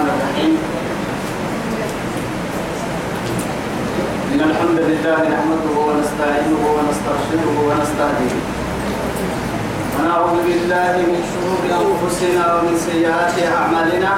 [0.00, 0.54] الرحمن الرحيم.
[4.32, 8.34] إن الحمد لله نحمده ونستعينه ونستغفره ونستهديه.
[9.96, 14.12] ونعوذ بالله من شرور أنفسنا ومن سيئات أعمالنا.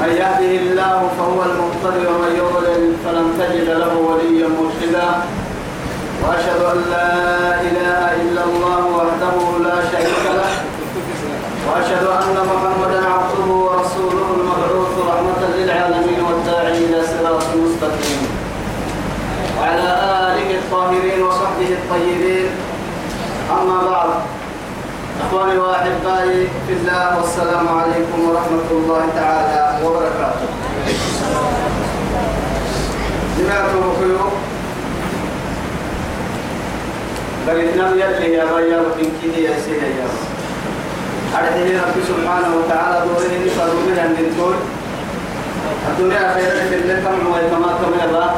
[0.00, 5.08] من يهده الله فهو المقتدر ومن يضلل فلن تجد له وليا مرشدا.
[6.22, 7.12] وأشهد أن لا
[7.68, 10.50] إله إلا الله وحده لا شريك له.
[11.68, 13.87] وأشهد أن محمدا عبده ورسوله.
[17.80, 18.28] صراط مستقيم
[19.58, 19.88] وعلى
[20.28, 22.48] آله الطاهرين وصحبه الطيبين.
[23.50, 24.10] أما بعد
[25.26, 30.48] إخواني وأحبائي في الله والسلام عليكم ورحمة الله تعالى وبركاته.
[33.38, 34.18] جماعة الخير
[37.46, 40.08] بلدنا يلي يا بيا وإن كده يا سيدي يا
[41.34, 44.54] أرحيه رب سبحانه وتعالى دوره نفروا من الدنتور
[45.88, 46.76] الدنيا خير في
[47.26, 48.30] هو كما كما الله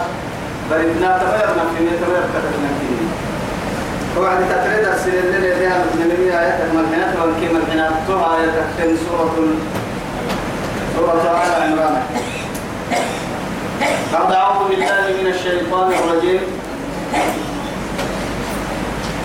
[0.70, 3.00] بلدنا تغير نفسنا تغير كتبنا فيه
[4.16, 9.36] وبعد تتريد السنة اللي لديها من آيات الملحنات والكيم الحنات تها آية سورة
[10.96, 12.02] سورة آل عمران.
[14.12, 16.40] بعد أعوذ بالله من الشيطان الرجيم.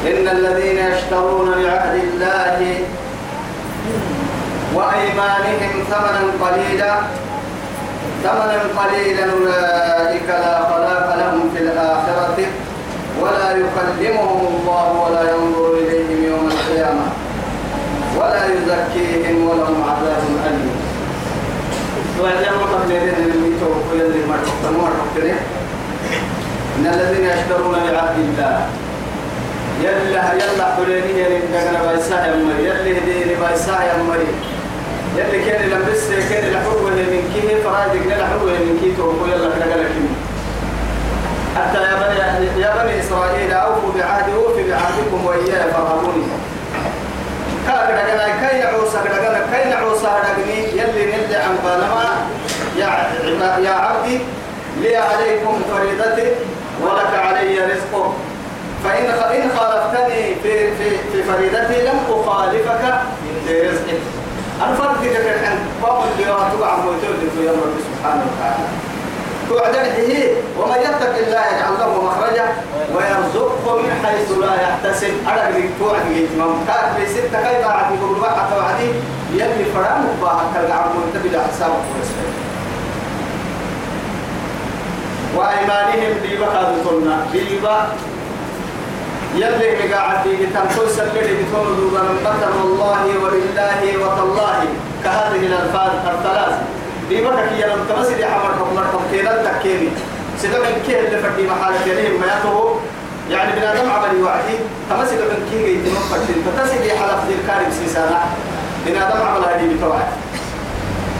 [0.08, 2.58] إن الذين يشترون بعهد الله
[4.76, 6.94] وأيمانهم ثمنا قليلا.
[8.26, 12.38] ثمنا قليلا أولئك لا خلاق لهم في الآخرة
[13.22, 17.06] ولا يكلمهم الله ولا ينظر إليهم يوم القيامة
[18.18, 20.76] ولا يزكيهم ولهم عذاب أليم.
[26.78, 28.66] إن الذين يشترون بعهد الله
[29.84, 34.04] يلا يلا حليني يلي دغنا بايسا يا مري يلي هديني بايسا يا
[35.18, 39.50] يلي كان لبس كان لحوه من كيه فرايدك لحوه من كيه تو يلا
[39.94, 40.16] كيم
[41.56, 46.24] حتى يا بني يا بني إسرائيل أوفوا بعهدي أوفي بعهدكم وإياي فارهبوني
[47.68, 52.28] كاك دغنا كاي عوسى دغنا كاي عوسى دغني يلي نلي عن بالما
[52.78, 52.90] يا
[53.66, 54.20] يا عبدي
[54.82, 56.32] لي عليكم فريضتي
[56.82, 58.12] ولك علي رزقك
[58.84, 63.02] فإن إن خالفتني في في في فريدتي لم أخالفك
[63.48, 64.25] في رزقك
[64.64, 68.66] أنا فرقك عن قوم اللي تقع موتور يا رب سبحانه وتعالى.
[69.50, 70.30] توعدن هي
[70.60, 72.46] ومن يتق الله يجعل له مخرجا
[72.96, 75.14] ويرزقه من حيث لا يحتسب.
[75.28, 78.90] على اللي توعد يتمم كان في ستة كيف بعد يقول بقى توعدي؟
[79.34, 81.72] يلي فرام بقى كالعب وانت بلا حساب
[85.36, 87.88] وأيمانهم بيبا كادتنا بيبا
[89.36, 90.24] يلي مقاعد
[90.76, 94.60] كل سلري بتون دوبا من قدر والله ولله وتالله.
[95.04, 96.56] كهذه الألفاظ الثلاث.
[97.10, 99.90] دي بقى كي يلم تمسي دي حمر حمر حمر كينا تكيني
[100.42, 102.76] سيدا من كيه اللي فردي محالة يليه ما يطهو
[103.30, 104.58] يعني بنا دم عملي وعدي.
[104.90, 108.22] تمسي من كيه يتنم فردين فتسي دي حلف دي الكارب سيسانا.
[108.86, 110.08] بنا دم عمل هذه بتوعد.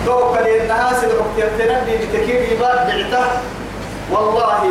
[0.06, 3.26] تو كلي إنها سيدا مكتبتنا دي بتكير يبا بعته
[4.12, 4.62] والله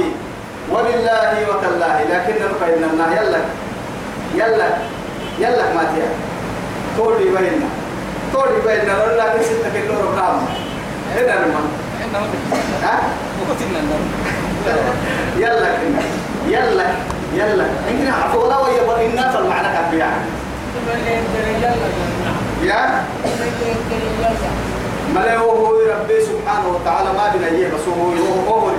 [0.70, 1.96] ولله وتالله.
[2.12, 3.40] لكن نقينا لنا يلا
[4.34, 4.68] يلا
[5.38, 6.08] يلا ما تيا.
[6.96, 7.68] تولي بيننا.
[8.32, 8.94] تولي بيننا.
[9.04, 10.36] ولا كن ستة كيلو رقم
[11.16, 11.60] هنا نما
[12.82, 13.00] ها؟
[15.38, 16.02] يلا كنا
[16.48, 16.86] يلا
[17.34, 20.06] يلا يمكن عفوا ولا ويا برينا فالمعنى كبير
[22.62, 23.04] يا؟
[25.14, 28.70] ملا هو ربي سبحانه وتعالى ما بنا يه بس هو هو هو هو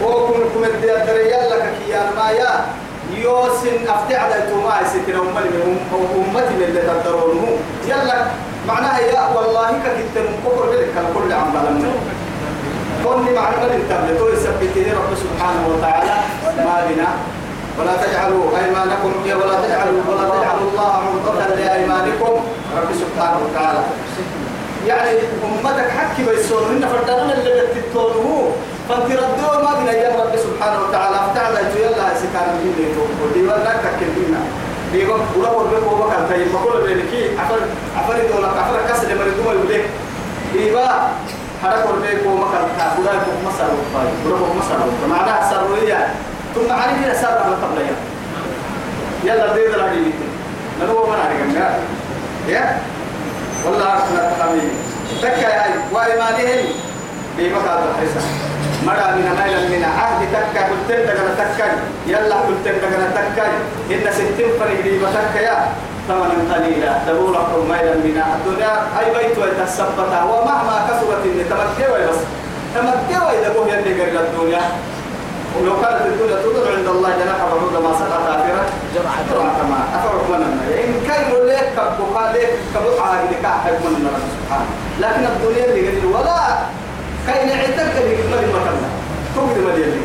[0.00, 2.52] كم كم الدريال لك كيان ما يا.
[3.14, 5.78] يوسن أفتح على توما ستنا أمتي من
[6.16, 7.48] أمتي من اللي تدرونه.
[7.88, 8.18] يلا
[8.68, 11.92] معناها يا والله كتير من كفر بلك كل عم بلمنا
[13.04, 16.14] كوني معنى من التابلت ويثبته رب سبحانه وتعالى
[16.66, 17.10] ما بنا.
[17.78, 22.34] ولا تجعلوا أيمانكم ولا تجعلوا ولا تجعلوا الله عرضة لأيمانكم
[22.78, 23.82] رب سبحانه وتعالى.
[24.86, 25.10] يعني
[25.44, 26.62] أمتك حكي بيسون.
[26.70, 28.50] إن فردنا اللي بتتونه
[28.88, 29.45] فانت ردوا
[29.86, 34.40] ما بنا يا رب سبحانه وتعالى افتعل يلا سكان من اللي تقول دي ولا تكلمنا
[35.10, 37.58] وقت ولا ولا ولا كان طيب بقول بينكي عفر
[37.96, 39.56] عفر دولا عفر كسر من الدول
[40.54, 41.08] يقول بقى
[41.62, 44.78] هذا كل بيك وما كان ولا يكون مسار وفاي ولا يكون مسار
[45.10, 46.14] معناها سرورية
[46.54, 47.96] ثم عارف إذا سر على قبلها
[49.24, 49.66] يلا دي.
[49.66, 50.10] ده راجل
[50.82, 51.80] نلو ما نعرف
[52.48, 52.78] يا.
[53.64, 54.70] والله أرسل التقامين
[55.22, 56.64] تكا يا وإيمانهم
[57.38, 58.45] بمكان الحسن
[58.86, 61.66] مرا من ميل من عهد تكا قلتن دغنا تكا
[62.06, 63.46] يلا قلتن دغنا تكا
[63.94, 65.56] إن ستين فريق دي بتكا يا
[66.08, 72.18] ثمنا قليلا تبولكم ميلا من الدنيا أي بيت ويتثبت ومهما كسبت إن تمكوا بس
[72.74, 74.60] تمكوا إذا بوه يلي قرل الدنيا
[75.60, 80.42] ولو كانت الدنيا تدر عند الله جناح بعود ما سقط كافرة جرعة ما أفرق من
[80.84, 84.66] إن كان لك كبقى لك كبقى لك أحب من الله سبحانه
[85.00, 86.38] لكن الدنيا اللي قرل ولا
[87.26, 88.16] كاين عدك اللي
[89.36, 90.00] تقدر مليان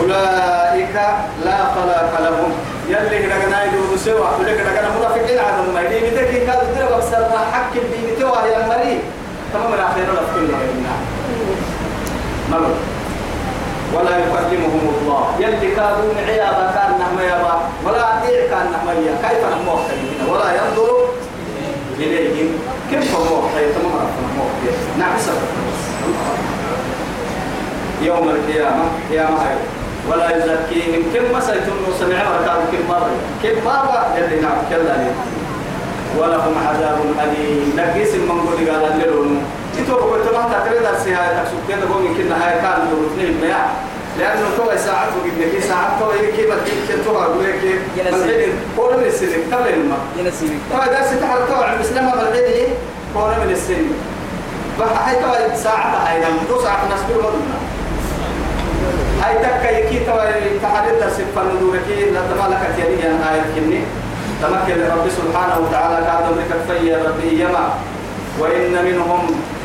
[0.00, 0.96] أولئك
[1.44, 2.52] لا خلاق لهم.
[2.88, 7.38] يلي كنا يدور سوا يلي كنا منافقين على ما يدي متى كان تدري بكسر ما
[7.52, 8.98] حق الدين توا يا مري
[9.52, 10.48] تمام الأخير لا تقول
[12.50, 12.58] ما
[13.94, 15.22] ولا يكلمهم الله.
[15.40, 19.68] يلي كانوا عيابا كان نحن يابا ولا أطيع كان نحن يا كيف نحن
[20.30, 20.90] ولا ينظر
[21.98, 22.48] إليهم.
[22.90, 23.42] كيف هو
[23.74, 24.06] تمام
[24.98, 25.16] نعم
[28.02, 29.38] يوم القيامة قيامة
[30.10, 31.02] ولا يزكيهم.
[31.14, 33.10] كم مسيتم سمع ركاب كم مرة؟
[33.42, 34.96] كم مرة؟ يلي نعم كلا
[36.18, 37.72] ولهم عذاب أليم.
[37.76, 39.44] نقيس من قول قال الليلون
[39.76, 42.80] تتوقع قلت ما تقريد السياحة تكسب كده قوم يمكن هاي كان
[43.12, 43.68] اثنين مياه.
[44.18, 47.60] لأنه تو ساعات وقد لك ساعات تو هي كيف كيف تو أقول لك
[47.96, 52.68] ينسيك كون من السنة قبل الماء ينسيك تو درس تحر تو عن مسلمة بالعيد
[53.14, 53.92] كون من السنة
[54.80, 56.20] بحي تو ساعة هاي.
[56.20, 57.56] نعم تو ساعة نسبة مدنا
[59.26, 63.80] هاي تكا يكي توي تحدد سفا ندوركي لا تمالك تيري أنا آية كني.
[64.42, 64.78] تمكن
[65.18, 67.66] سبحانه وتعالى كادم لك في ربي يما.
[68.40, 69.22] وإن منهم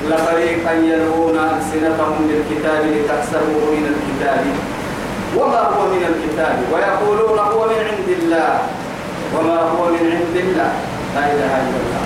[0.10, 4.44] لفريقا يلوون ألسنتهم بالكتاب لتحسبوه من الكتاب.
[5.38, 8.60] وما هو من الكتاب؟ ويقولون هو من عند الله.
[9.36, 10.72] وما هو من عند الله؟
[11.16, 12.04] لا إله إلا الله.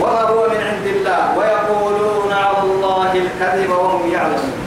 [0.00, 4.61] وما هو من عند الله؟ ويقولون على الله الكذب وهم يعلمون.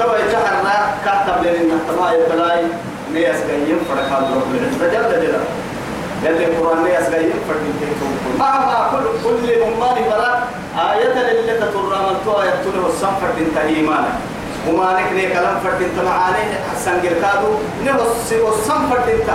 [0.00, 2.64] توا يجحرنا كاتب لنا تما يبلاي
[3.12, 5.44] نياس جايين فرق هذا رب العزة جل جلاله
[6.24, 7.60] يلي القرآن نياس جايين فرق
[8.38, 10.32] ما ما كل كل أمان برا
[10.92, 14.12] آية اللي من تو آية تونه السنفر بنت إيمانا
[14.68, 16.44] وما نكني كلام فرد انت معاني
[16.74, 17.52] حسن قرقادو
[17.84, 19.30] نهس والسنفر بنت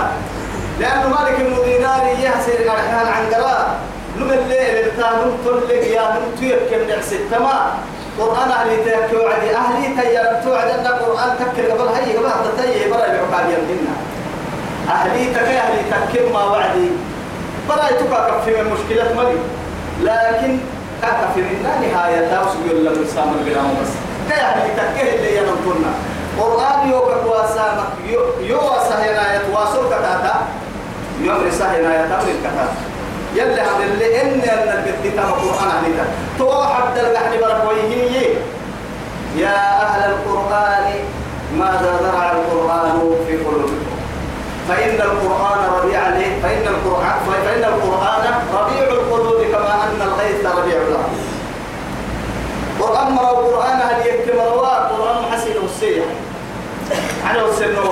[0.80, 3.78] لأنه مالك المديناري يحسر الحال عن قراء
[4.18, 7.70] نم الليل التانم تلق يا نم تيكم نعس التمام
[8.18, 12.90] قرآن أهلي تيك وعدي أهلي تيار توعد أن القرآن تكر قبل هاي قبل حتى تي
[12.90, 13.94] برا العقاد يمدنا
[14.88, 16.88] أهلي تك أهلي تكر ما وعدي.
[17.68, 19.38] برا يتوقع كفي من مشكلة ملي
[20.02, 20.58] لكن
[21.02, 23.92] كفي من نهاية تاوس يقول لهم السلام القرآن بس
[24.28, 25.92] كي أهلي تكر اللي ينطلنا
[26.40, 27.88] قرآن يوكا كواسامك
[28.40, 30.34] يو سهنا يتواصل كتاتا
[31.22, 32.68] يوم رسالة يتامر كتاتا
[33.36, 35.98] يلي هذا اللي إن أن القديتا القرآن عليك
[36.38, 38.34] تو حد القحن بركويه
[39.36, 40.84] يا أهل القرآن
[41.58, 43.86] ماذا زرع القرآن في قلوبكم؟
[44.68, 46.00] فإن القرآن ربيع
[46.42, 48.24] فإن القرآن فإن القرآن
[48.54, 51.16] ربيع القلوب كما أن الغيث ربيع الأرض.
[52.80, 56.04] قرآن مرة القرآن هل يكتم قرآن حسين السيح
[57.26, 57.90] على السنو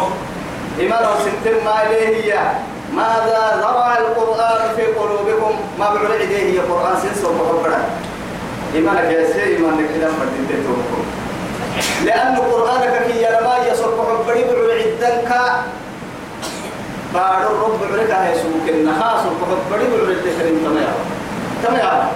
[0.81, 2.35] إيمان وستم ما إليه
[2.97, 7.81] ماذا زرع القرآن في قلوبكم؟ ما بعد إليه القرآن سنس ومحبرا
[8.75, 10.65] إيمانك يا سيدي إيمانك إذا فردين
[12.05, 15.31] لأن قرآنك كي يرما يصرف حبري بعد عدنك
[17.15, 20.95] بعد الرب بعدك هاي سوك النخاص وحبري بعد التكريم تمام
[21.65, 22.09] تمام؟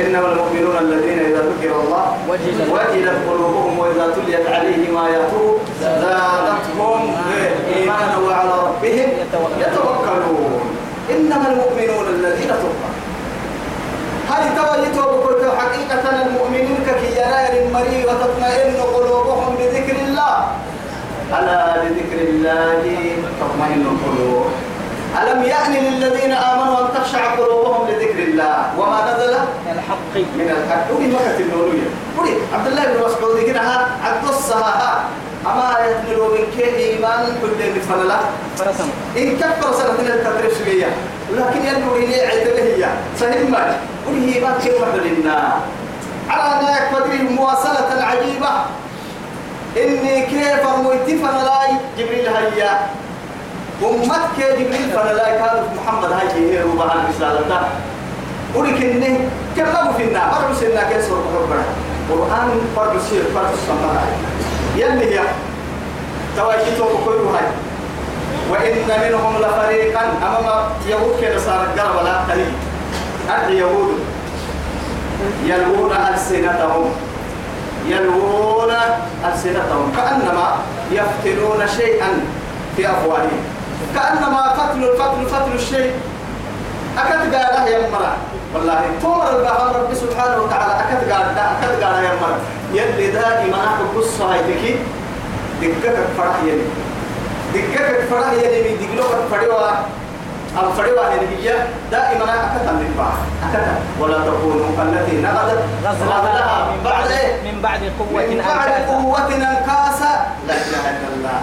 [0.00, 7.00] إنما المؤمنون الذين إذا ذكر الله وجلت قلوبهم وإذا تليت عليهم آياته زادتهم
[7.76, 9.08] إيمانا وعلى ربهم
[9.62, 10.62] يتوكلون.
[11.10, 12.90] إنما المؤمنون الذين تقى.
[14.30, 15.14] هل تويتوا
[15.60, 20.34] حقيقة المؤمنين كي يرى المري وتطمئن قلوبهم بذكر الله.
[21.38, 22.82] ألا بذكر الله
[23.40, 24.46] تطمئن القلوب.
[25.22, 29.34] ألم يأن للذين آمنوا أن تخشع قلوبهم لذكر الله وما نزل
[29.66, 30.14] من الحق.
[30.14, 30.94] من الحق.
[30.94, 35.04] ودي مكة النورية ودي عبد الله بن مسعود كنا عبد الصها
[35.46, 38.18] أما يتنلو من كي إيمان كل اللي فنلا
[38.56, 40.88] فرسم إن كفر سنة التدريس ليا
[41.32, 42.88] لكن ينبغي لي عدله هي.
[43.20, 43.76] صحيح ما؟
[44.08, 45.52] ودي ما كلمة لنا
[46.28, 48.50] على أن يكفر مواصلة عجيبة
[49.76, 52.78] إني كيف مويتي فنلاي جبريل هيا.
[53.82, 57.68] أمتك يا جبريل لا كان محمد هاي هي ربع الرسالة
[58.54, 59.02] ولكن
[59.56, 60.30] كم لو في النار.
[60.30, 61.64] فرق سنة كسر ربنا
[62.10, 64.06] قرآن فرق سير فرق السماء
[64.76, 65.20] يلي هي
[66.36, 67.46] تواجيته كل هاي.
[68.50, 70.02] وإن منهم لفريقا.
[70.22, 72.52] أمام يهود كده صار؟ الجرى ولا قليل
[73.30, 73.98] أرض يهود.
[75.44, 76.86] يلوون ألسنتهم.
[77.88, 78.72] يلوون
[79.32, 79.92] ألسنتهم.
[79.96, 80.56] كأنما
[80.92, 82.08] يفتنون شيئا
[82.76, 83.53] في أفواههم.
[83.94, 85.92] كأنما قتل القتل قتل الشيء.
[86.98, 88.16] أكد قال يا مرة
[88.54, 90.74] والله تمر البحر رب سبحانه وتعالى.
[90.82, 92.38] أكد قال أكد قال يا مرة
[92.72, 93.80] يلي دائما أحب
[94.36, 94.76] تكي
[95.60, 96.66] دقك فرح يلي.
[97.54, 99.70] دقك فرح يلي دقلوك فريوا
[100.58, 101.54] أو فريوا هي
[101.90, 103.08] دائما أكد النبع
[103.44, 103.66] أكد
[104.00, 110.26] ولا تكونوا كالتي نقضت غزلها من بعد إيه؟ من بعد قوة من بعد قوة أنكاسا
[110.48, 111.40] لا إله إلا الله.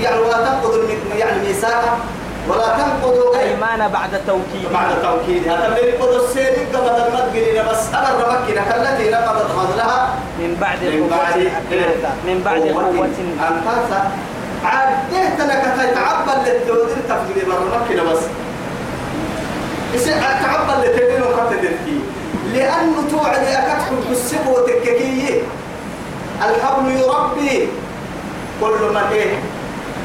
[0.00, 0.82] يعني ولا تنقضوا
[1.16, 1.98] يعني ميثاقا
[2.48, 4.72] ولا تنقضوا أيمان بعد توكيد.
[4.72, 5.48] بعد توكيد.
[5.48, 6.52] هذا من يقض السير.
[6.74, 7.94] قبل المدقلين بس.
[7.94, 11.50] أمر مكنة التي نقضت فضلها من بعد من بعد
[12.26, 13.08] من بعد قوة
[13.48, 14.10] أنفاسا
[14.64, 18.18] عديت لك تتعبى للتودين تفجري برا مكنة بس
[20.42, 22.00] تعبى للتودين وقت فيه
[22.52, 25.40] لأنه توعد أكتحب بالسبو وتككيه
[26.48, 27.68] الحبل يربي.
[28.60, 29.34] كل من إيه؟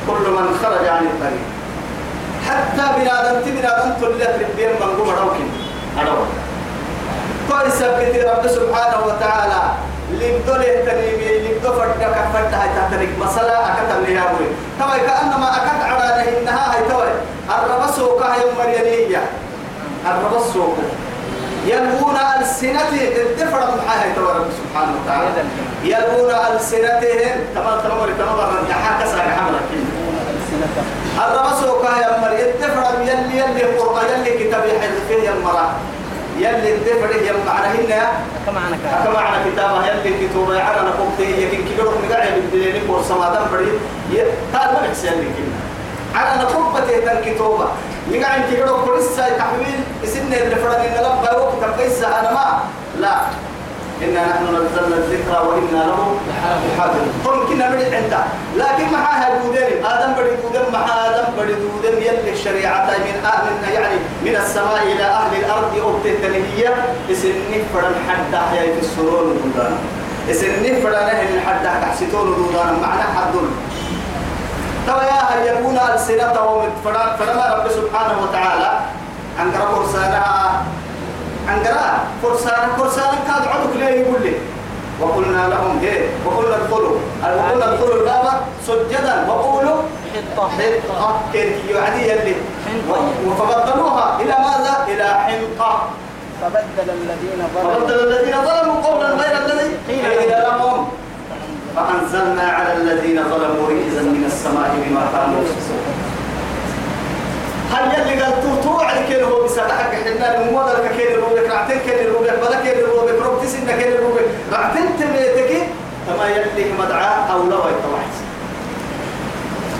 [0.08, 1.46] كل من خرج عن الطريق.
[2.48, 5.50] حتى بنادم تبنادم تلت ربين من قوم روكين
[6.00, 6.25] أدوى
[7.50, 9.62] كل سبت رب سبحانه وتعالى
[10.12, 11.11] لبدله تنيمي لبدو
[12.41, 14.48] فردك فردها تحترك مسألة أكتب لي أبوي
[14.79, 17.12] كما كأنما أكت على إنها هاي توي
[17.50, 19.24] الربسوك يوم مريانية
[20.07, 20.77] الربسوك
[21.65, 23.12] يلوون ألسنتهم.
[23.17, 25.43] الدفر معها تو رب سبحانه وتعالى.
[25.83, 27.39] يلوون ألسنتهم.
[27.55, 28.65] تمام تمام تمام.
[28.65, 29.69] رجعها كسر حملك
[31.17, 35.74] الرسول كا يا مر يتفر يلي يلي قرآن يلي كتاب يحل فيه مرا
[36.41, 38.01] يلي الدفر يا معنى هنا.
[38.45, 39.88] كما معنى كتابة.
[39.88, 44.21] يلي كتاب يعلى نقوم تيه يمكن كيلو من قاعد بالدليل كور سمادم بدي
[44.53, 45.38] قال ما بحسن لك
[46.15, 47.67] على نقوم بتيه كتابة.
[48.12, 49.79] يقعد كيلو كورسا تحويل.
[50.03, 52.45] اسمنا اللي فرد إن لبا وقت بيسا أنا ما
[53.00, 53.15] لا.
[54.03, 58.13] إنا نحن نزلنا الذكر وإنا له لحافظ قل كنا من عند.
[58.58, 63.96] لكن معها دودين آدم بدي دودين مع آدم بدي دودين يلي الشريعة من أهل يعني
[64.25, 66.74] من السماء إلى أهل الأرض أبتتنهية
[67.12, 69.77] إسني فرن حد أحيا في السرور دودان
[70.31, 73.34] إسني فرن أهل حد أحسطون دودان معنى حد.
[74.88, 76.70] توا يا يكون ألسنتهم
[77.20, 78.72] فلما رب سبحانه وتعالى.
[79.41, 80.63] أنقر فرسانها
[81.50, 81.77] أنقر
[82.24, 84.33] فرسان فرسان كاد عدك ليه يقول لي؟
[85.01, 86.98] وقلنا لهم إيه وقلنا ادخلوا.
[87.24, 89.25] وقلنا ادخلوا الباب سجدا.
[89.29, 89.81] وقولوا
[90.13, 90.50] حطة.
[90.50, 91.19] حطة.
[91.33, 92.36] كيف يعني يلي؟
[93.39, 95.89] فبدلوها إلى ماذا؟ إلى حنطة.
[96.41, 97.74] فبدل الذين ظلموا.
[97.74, 100.88] فبدل الذين ظلموا قولا غير الذي قيل لهم.
[101.75, 106.11] فأنزلنا على الذين ظلموا رجزا من السماء بما كانوا يكسبون
[107.72, 111.50] هل يلي قال تو تو على كيلو هو بسالة حق حنا الموضة لك كيلو روبك
[111.50, 115.68] رعتين كيلو روبك بلا كيلو روبك روب تسين كيلو روبك رعتين تميتك
[116.08, 118.12] تما يلي مدعاء أو لا ويتوحد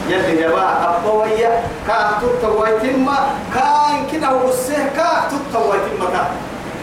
[0.10, 3.10] يلي جبا أبوية كاك تتويتم
[3.54, 6.32] كان كده هو السه كاك تتويتم كاك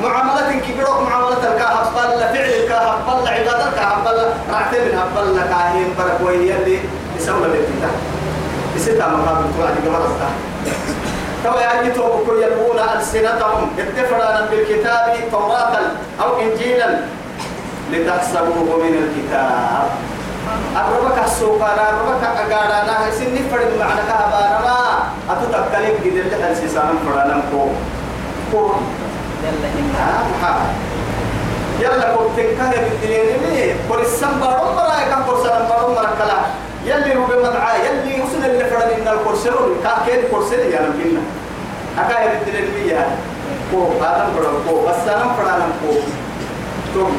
[0.03, 4.19] معاملة كبيرة معاملة كهبل فعل كهبل عبادة كهبل
[4.53, 6.79] رعتين هبل كاهين برك ويلي
[7.19, 7.91] يسوي الابتداء
[8.77, 10.98] يسيتها مقابل توعد قبل
[11.45, 15.75] كما يأتي بكل يلقون ألسنتهم اتفرانا بالكتاب توراة
[16.23, 16.99] أو إنجيلا
[17.93, 19.89] لتحسبوه من الكتاب.
[20.77, 24.79] الربك السوق أنا الربك أقانا أنا سن فرد معنى كهبانا ما
[25.31, 27.69] أتتكلم جدل لحل سيسان فرانا كو
[28.53, 28.71] كو.
[29.45, 30.07] يلا إنا
[31.81, 36.39] يلا كنت كهب الدنيا ليه كورسان بارون مرايكا كورسان بارون مركلا
[36.85, 41.21] يلي هو بمدعا يلي وصل اللي فرد إن الكورسيرون كاكين كورسير يا نبينا
[41.99, 43.07] أكاير الدين المية
[43.73, 44.87] كو آدم فرد كو.
[44.87, 45.95] بس أنا فرد كو.
[46.95, 47.17] توم.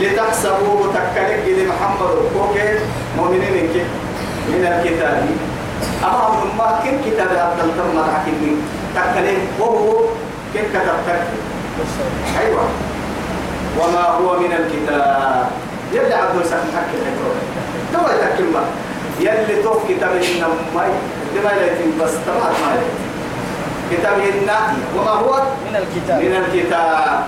[0.00, 2.78] لتحسبوه تكلك إلى محمد كوكي
[3.16, 3.84] مؤمنين كي.
[4.48, 5.26] من الكتاب.
[6.04, 8.56] أما هم ما كم كتاب هذا التم حكيمي
[8.94, 9.98] تكلم وهو
[10.54, 11.42] كم كتب تكلم
[12.40, 12.64] أيوة.
[13.78, 15.46] وما هو من الكتاب.
[15.92, 16.98] يلي عبد السلام حكي
[17.92, 18.64] تو يتكلم
[19.20, 20.40] يلي توف كتاب إن
[20.74, 20.84] ما
[21.36, 22.76] لما يتم بس تمام ما
[23.90, 24.50] كتاب إن
[24.96, 26.22] وما هو؟ من الكتاب.
[26.22, 27.24] من الكتاب.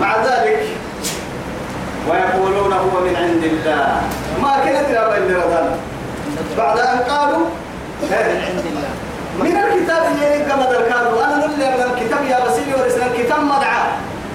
[0.00, 0.62] مع ذلك
[2.08, 4.02] ويقولون هو من عند الله.
[4.42, 5.76] ما كانت لا بين رضانا.
[6.58, 7.46] بعد أن قالوا
[8.02, 8.90] من عند الله.
[9.40, 13.82] من الكتاب اللي كما ذكروا أنا نقول من الكتاب يا بسيلي ورسنا الكتاب مدعى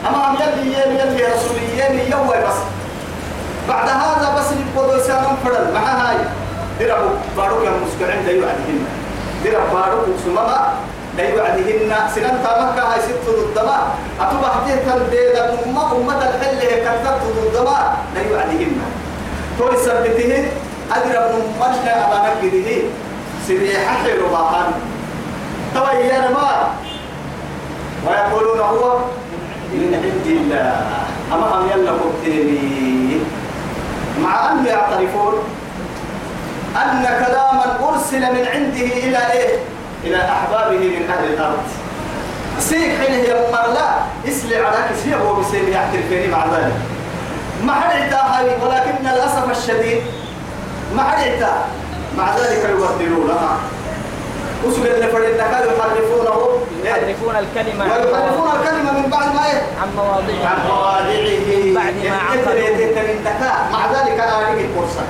[0.08, 2.73] أمام يلي يلي يلي رسولي يوم بس.
[3.70, 5.74] بعد هذا بس نبقوا يسامن فرد.
[5.74, 6.18] مع هاي؟
[6.80, 8.86] دربوا بارو يا مسكعين دايو عدهن
[9.44, 10.74] درب بارو سمما
[11.18, 13.78] دايو عدهن سنن تامك هاي ست ضدما
[14.22, 17.78] أتوبة حديث البيضة أمة أمة الحل هي كتبت ضدما
[18.16, 18.76] دايو عدهن
[19.58, 20.32] تقول سبته
[20.96, 22.70] أدرى من مجنى أبا نجده
[23.48, 24.72] سريحة حلو باهان
[25.76, 26.74] تبين ما
[28.08, 28.98] ويقولون هو
[29.74, 30.76] من عند الله.
[31.34, 33.20] أما هم يلا مبتلي
[34.20, 35.34] مع أن يعترفون
[36.76, 39.60] أن كلاما أرسل من عنده إلى إيه؟
[40.04, 41.64] إلى أحبابه من أهل الأرض.
[42.60, 43.34] سيك حين هي
[43.74, 43.90] لا
[44.28, 46.74] اسلي على كسيه هو بسيب يعترفين مع ذلك.
[47.64, 48.14] ما حد
[48.64, 50.02] ولكن للأسف الشديد
[50.96, 51.48] ما حد
[52.18, 53.58] مع ذلك يبدلونها.
[54.66, 56.60] وسجد لفرد النكال يحرفونه.
[56.84, 57.86] يحرفون الكلمة.
[57.86, 62.54] ويحرفون الكلمة من بعد ما إيه؟ عن مواضعها عن مواضعه بعد ما عقلوا
[63.72, 65.04] مع ذلك أنا أريد الفرصة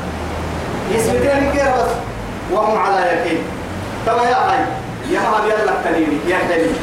[0.92, 1.92] يثبتين كيف بس؟
[2.52, 3.44] وهم على يقين.
[4.06, 4.64] تما يا حي
[5.14, 6.80] يا ما يلا كليمي يا كليمي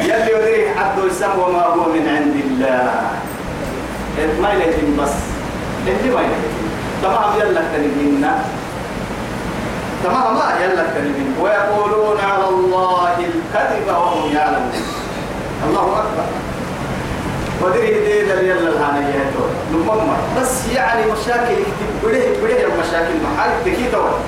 [0.00, 3.00] يلي يدري عبد السم وما هو من عند الله.
[4.42, 5.14] ما يلتم بس.
[5.88, 6.56] انت ما يلتم
[7.02, 8.44] تمام يلا كلمينا
[10.06, 14.82] تمام ما يلا كلمين ويقولون على الله الكذب وهم يعلمون.
[15.68, 16.26] الله أكبر.
[17.62, 19.30] ودري دي دل يلا الهانية
[19.72, 21.56] نمم بس يعني مشاكل
[22.04, 24.18] بده بده المشاكل محل تكي تور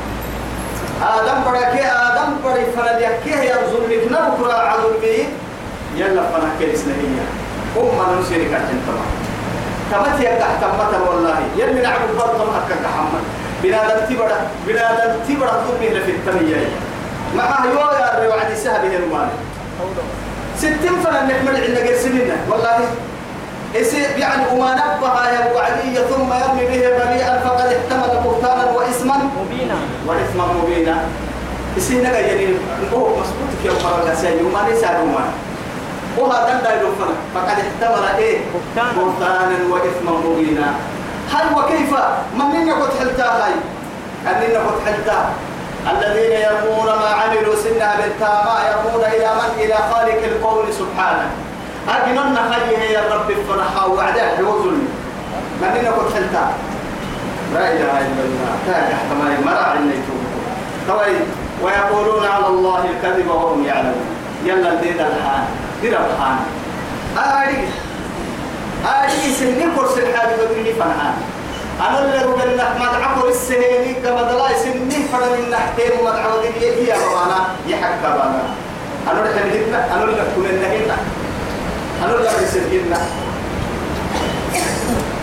[1.03, 3.93] آدم بركة آدم بري فلد يكيه يا ظلم.
[4.07, 5.29] نبكرة عذر بي
[5.97, 6.23] يلا
[6.87, 7.27] نهية
[7.77, 9.09] هم من نسير كاتن تمام.
[9.93, 11.39] تمت يقع تمت والله.
[11.57, 13.25] يلي نعبد برضه أكك محمد
[13.63, 16.67] بنادم تبرا بنادم تبرا ظلم في التمية.
[17.37, 19.29] معها يوغا الرواعد سهل هرمان
[20.57, 22.81] ستين فنا نحمل عندنا قرسلنا والله
[24.19, 29.17] يعني وما نبه يا وعدي ثم يرمي به بريئا فقد احتمل بهتانا وإثما.
[29.17, 29.77] مبينا.
[30.07, 30.97] وإثما مبينا.
[31.79, 32.47] اسينا يعني؟
[32.95, 35.25] هو مسبوط في يوم مرة سيدي وما ليس وما
[36.19, 38.39] وهذا يلفنا فقد احتمل إيه؟
[38.77, 40.67] بهتانا وإثما مبينا.
[41.35, 41.93] هل وكيف؟
[42.39, 43.55] من من قد حلتا هاي
[44.27, 45.31] أننا قد حلتا
[45.93, 51.31] الذين يرمون ما عملوا سنها بالتامة يرمون إلى من؟ إلى خالق القول سبحانه.
[51.89, 54.89] أجنن خليه يا رب الفرحة وعداه وظلم
[55.63, 56.45] من هنا قد حلتا
[57.55, 58.53] لا إله إلا الله.
[58.67, 60.23] تاج احتمال مرع النيتوب
[60.89, 61.27] طيب
[61.63, 64.07] ويقولون على الله الكذب وهم يعلمون.
[64.45, 65.45] يلا ديد الحان.
[65.83, 66.39] دير الحان.
[67.19, 67.69] أريد
[68.87, 70.28] أريد سنين كرس الحاج
[70.79, 71.15] فنحان
[71.81, 76.87] أنا اللي أقول لك ما تعبر السهيني كما دلا سنين فرن النحتين وما تعبر هي
[76.87, 78.43] بابانا يحكى بابانا
[79.11, 80.97] أنا اللي كنا أنا اللي كنا نهينا
[82.05, 82.99] أنا لا بيسجلنا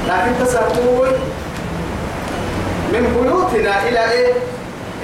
[0.08, 1.10] لكن تسقوي
[2.94, 4.34] من بيوتنا إلى إيه؟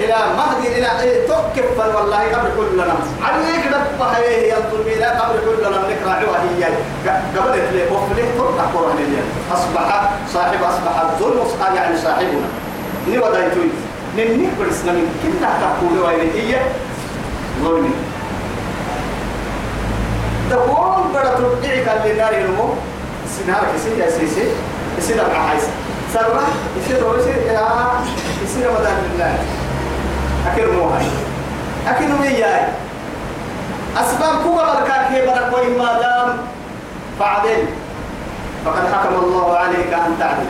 [0.03, 5.69] إلى مهدي إلى إيه؟ تكف والله قبل كلنا عليك دفع هي ينطل بنا قبل كلنا
[5.69, 6.63] نقرأ هي
[7.37, 11.39] قبل اللي أفله ترقى قرآن اليوم أصبح صاحب أصبح الظلم
[11.75, 12.47] يعني صاحبنا.
[13.07, 13.69] نيو دايتوي
[14.17, 16.55] نني برسنا من كنا تقول هي
[17.63, 17.93] ظلمي
[20.49, 22.73] تقوم بڑا تبديع كان لنار المو
[23.37, 24.45] سنار كسي يا سيسي.
[25.33, 25.63] مع حيس
[26.13, 26.41] سرع
[26.77, 27.35] يصير يصير
[28.43, 29.37] يصير مدان لله
[30.47, 31.05] أكيد مو هاي.
[31.87, 32.61] أكيد مو ياي
[33.97, 36.37] أسباب كوبا بركاك هي برك ما دام
[37.19, 37.65] فعدل.
[38.65, 40.49] فقد حكم الله عليك أن تعدل.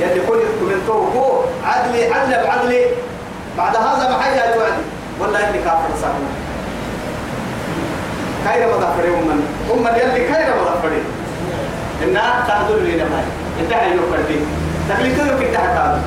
[0.00, 0.80] يلي كل من
[1.16, 2.86] هو عدلي عدل بعدلي
[3.58, 4.82] بعد هذا ما حيجي توعدي.
[5.20, 6.14] والله إني كافر صحيح
[8.44, 9.40] كايرا مضافري أمم
[9.72, 11.02] أمم يلي كايرا مضافري
[12.02, 13.24] إنها تهدل لي نماي
[13.60, 14.38] انتهى يوكل لي.
[14.88, 16.00] تقليتو يوكل انتهى كذا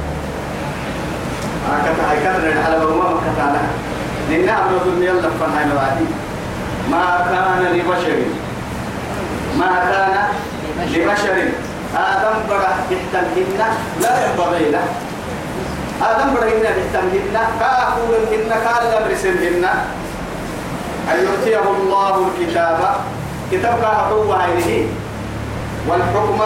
[1.69, 2.75] أكتا هاي كذا على.
[2.79, 3.47] ما مكتا
[4.29, 6.07] لنا أمر ظلم يلا فنهاي نوادي
[6.91, 8.19] ما كان لبشر.
[9.59, 10.15] ما كان
[10.93, 11.37] لبشر.
[11.95, 13.59] آدم برا يحتمهن
[14.01, 14.85] لا ينبغي له.
[16.01, 19.65] آدم برا إن يحتمهن كأخول إن كان لبرسلهن
[21.11, 22.79] أن يؤتيه الله الكتاب.
[23.51, 24.87] كتاب كهو هذه
[25.87, 26.41] والحكم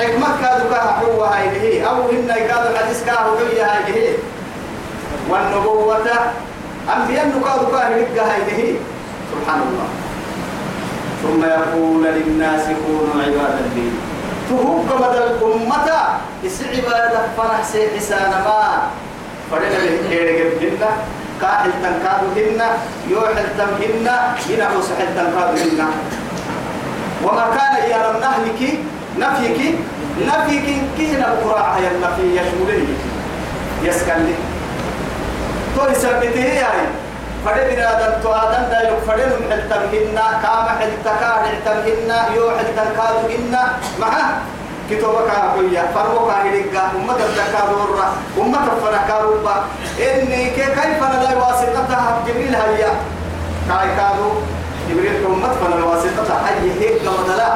[0.00, 4.16] حكمة كادو كهو هذه أو إن كادو حديث كهو هذه
[5.28, 6.06] والنبوة
[6.96, 7.76] أنبياء كادو كهو
[8.26, 8.74] هذه
[9.32, 9.88] سبحان الله
[11.22, 13.88] ثم يقول للناس كونوا عبادا لي.
[14.50, 15.88] تهوك بدل أمة.
[16.46, 18.88] إس عبادة فرح سي حسان ما.
[19.50, 20.82] فرنا لهيرك بهن
[21.40, 22.60] كاحل تنكاد هن
[23.10, 24.08] يوحل تمهن
[24.48, 25.80] ينعو سحل تنكاد هن
[27.24, 28.60] وما كان يا رب نهلك
[29.18, 29.74] نفيك
[30.26, 32.86] نفيك كينا القراءة يا النفي يشمله.
[33.82, 34.34] يسكن لي
[35.76, 36.86] تو يثبته هاي.
[37.46, 42.50] فدي بنادم تو آدم دا يك فدي من حل تمهن كام حل تكار تمهن يو
[42.50, 43.54] حل تنكاد هن
[44.00, 44.38] معه
[44.90, 48.06] كتوبك هكويا فروك هيلقا أمة الدكارورة
[48.38, 49.54] أمة الفنكاروبا
[50.00, 52.90] إني كيف أنا لا واسطتها جبريل هيا.
[53.68, 54.30] كاي كادو.
[54.90, 57.50] جبريل أمة فن واسطتها حي هيك كما لا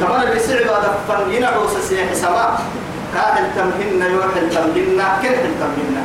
[0.00, 2.58] تمام سعب هذا فن ينعو سسيح سما
[3.14, 5.96] كاهل تمهن يوحل تمهن كيف تمهن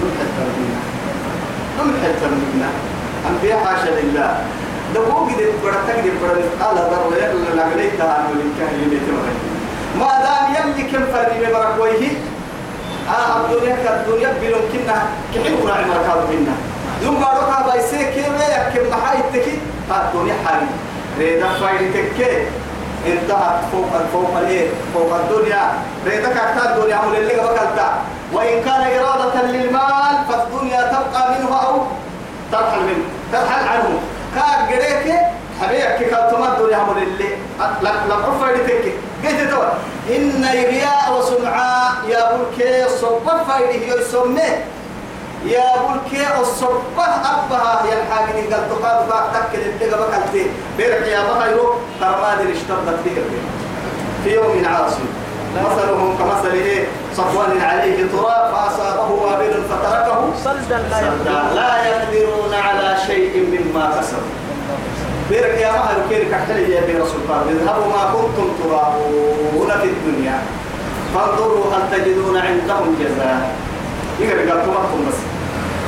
[0.00, 0.72] نمحل تمهن
[1.78, 2.62] نمحل تمهن
[3.30, 4.30] أنبياء حاشا لله.
[4.94, 8.98] دبو قد برتك دي برد على ضر يلا لغليت عنه لكان يلي
[10.00, 12.08] ما دام يلي كم فرد ببرك ويه؟
[13.08, 14.96] آه الدنيا كالدنيا بلون كنا
[15.34, 16.54] كحيو راعي مركاب منا
[17.02, 19.58] يوم بارك بايسي كيما يكم محاي تكي؟
[19.90, 20.66] الدنيا حالي.
[21.18, 22.32] ريدا فايد تكي.
[23.12, 25.72] انتهت فوق فوق الإيه؟ فوق الدنيا.
[26.06, 27.88] ريدك أكثر الدنيا مول اللي بكلتا.
[28.32, 31.82] وإن كان إرادة للمال فالدنيا تبقى منه أو
[32.52, 33.04] ترحل منه.
[33.32, 34.00] ترحل عنه.
[34.34, 35.16] كاد جريك
[35.60, 37.28] حبيبك كالتما الدنيا مول اللي
[37.82, 38.92] لك عفا يدتك
[39.24, 39.64] قلت توا
[40.16, 44.48] إن رياء وسمعاء يا بلكي صبا فايده يسمى
[45.44, 51.20] يا بلكي الصبا أبها يا الحاجة قال تقاد باك تكل اللي قبك التي بيرك يا
[51.20, 53.22] بها يرو ترماد اشتدت بك
[54.24, 55.06] في يوم عاصم.
[55.64, 60.30] مثلهم كمثل إيه؟ صفوان عليه تراب فاصابه وابل فتركه.
[60.44, 60.78] صلدا
[61.54, 64.32] لا يقدرون على شيء مما كسبوا
[65.30, 67.42] بيرك يا مهر كيرك احتلي يا بي رسول الله.
[67.50, 70.38] اذهبوا ما كنتم تراءون في الدنيا.
[71.14, 73.50] فانظروا هل تجدون عندهم جزاء.
[74.20, 75.18] يقدر قال تمركم بس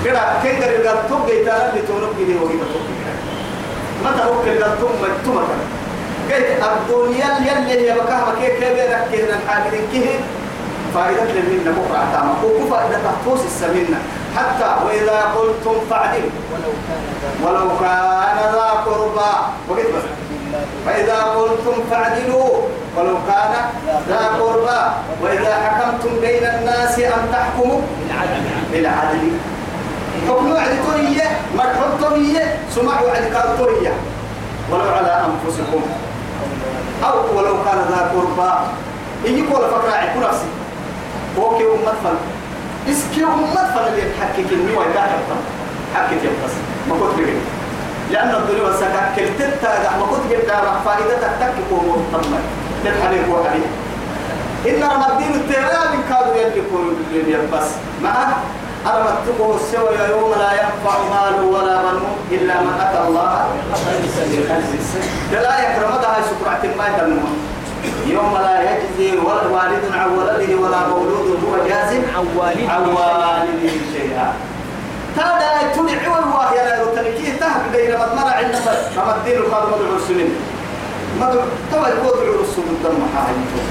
[0.04, 2.90] كده كده قال تبقى يتعلم لتونك دي وقيمة تبقى
[4.04, 4.86] متى ممكن قال تم
[5.24, 5.48] تمك
[6.30, 10.20] قلت الدنيا يلي هي بكاه كيف كيف يركز الحاجة كيه
[10.94, 13.98] فائدة لمنا بكرة تاما وكو فائدة تحفوس السمينة.
[14.36, 16.22] حتى وإذا قلتم ذا
[17.44, 19.32] ولو كان ذا قربى.
[19.68, 20.29] وقت بس.
[20.86, 22.50] فإذا قلتم فعدلوا
[22.96, 23.52] ولو كان
[24.08, 24.80] ذا قربى
[25.22, 28.42] وإذا حكمتم بين الناس أن تحكموا بالعدل.
[28.72, 29.30] بالعدل.
[30.28, 33.92] حكم وعد تورية مرحب تورية سمع وعد قال تورية
[34.70, 35.82] ولو على أنفسكم.
[37.04, 38.52] أو ولو كان ذا قربى.
[39.24, 40.50] يجي كل فكرة عكو نفسي.
[41.36, 42.16] فوكي أمة فن.
[42.90, 45.06] إسكي أمة فن اللي تحكي كلمة ويقع
[45.94, 46.48] حكي يبقى
[46.88, 47.59] ما كنت بقول
[48.12, 49.62] لأن الدنيا والسكاك كلتت
[49.98, 50.50] ما كنت قلت
[50.84, 52.42] فائدتك تكي قوموا تطمن
[52.84, 53.70] تتحليك وحديث
[54.68, 57.68] إن رمضين التيران كانوا يلقون بالدنيا بس
[58.02, 58.42] معه
[58.86, 63.46] أنا متقه السوى يوم لا ينفع مال ولا بنون إلا من أتى الله.
[65.32, 67.38] لا يكرم هذا سكرة ما يتنون
[68.06, 72.72] يوم لا يجزي ولد والد عن ولده ولا مولود هو جاز عن والده.
[72.72, 72.88] عن
[75.20, 79.96] شيئا هذا تدعي والله يا لا تنكيه تهك دينا مدمر عندنا كما الدين القادم مدعو
[79.96, 80.34] السنين
[81.20, 83.62] مدعو توا يقول دعو السنين الدم حاجته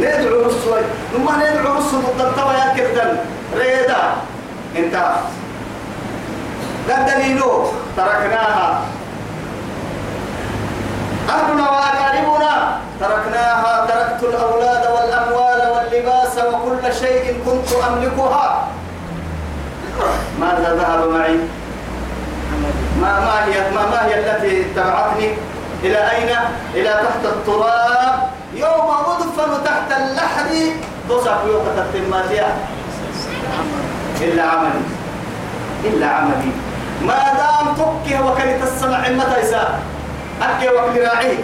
[0.00, 0.82] ندعو السوي
[1.14, 3.16] لما ندعو السوي ضد توا يا كردن
[3.54, 4.02] ريدا.
[4.76, 4.94] انت.
[6.90, 7.66] قد دليلو.
[7.96, 8.80] تركناها.
[11.28, 12.78] أهلنا وأقاربنا.
[13.00, 13.86] تركناها.
[13.86, 18.68] تركت الأولاد والأموال واللباس وكل شيء كنت أملكها.
[20.40, 21.36] ماذا ذهب معي؟
[23.00, 25.34] ما ما هي ما, ما هي التي اتبعتني
[25.84, 26.30] إلى أين؟
[26.74, 28.30] إلى تحت التراب.
[28.54, 30.50] يوم أدفن تحت اللحد.
[31.08, 32.46] تصف يوقة التماتية
[34.20, 34.84] إلا عملي.
[35.84, 36.52] إلا عملي.
[37.02, 39.78] ما دام تكي وكلت السمع متى يسا
[40.42, 41.38] أكي وكل راعي.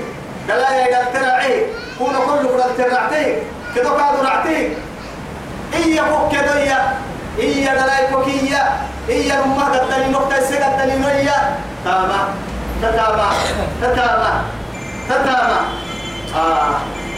[0.48, 1.66] دلا يا تراعي
[1.98, 3.36] كون كل قد تراعتي
[3.74, 4.76] كدو كادو راعتي.
[5.74, 6.82] إيا بوك دلا
[9.08, 12.20] إيا نما قدني نقطة سي قدني نويا تاما
[12.82, 13.28] تتاما
[13.82, 14.32] تتاما
[15.08, 15.60] تتاما
[16.36, 16.70] آه.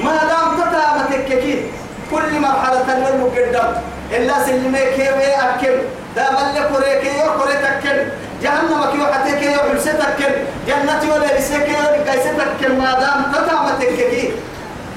[0.05, 1.65] ما دام تتاما تككي
[2.11, 3.75] كل مرحلة تنمو قدام.
[4.13, 5.77] إلا سلمي كيوي أكل.
[6.17, 7.99] دام اللي كوريكي يو كوري تكل.
[8.43, 10.35] جهنم كيو حتى كيو حلسة تكل.
[10.67, 12.73] جنتي ولا لسه كيو قيسة تكل.
[12.79, 14.33] ما دام تتاما تككي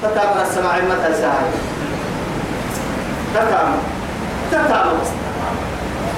[0.02, 1.50] تتاما السماع متى ساعي
[3.34, 3.78] تتاما
[4.52, 5.23] تتاما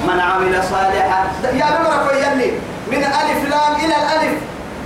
[0.08, 1.20] من عمل صالحا.
[1.44, 2.50] يا نمرك يلي
[2.90, 4.34] من ألف لام إلى الألف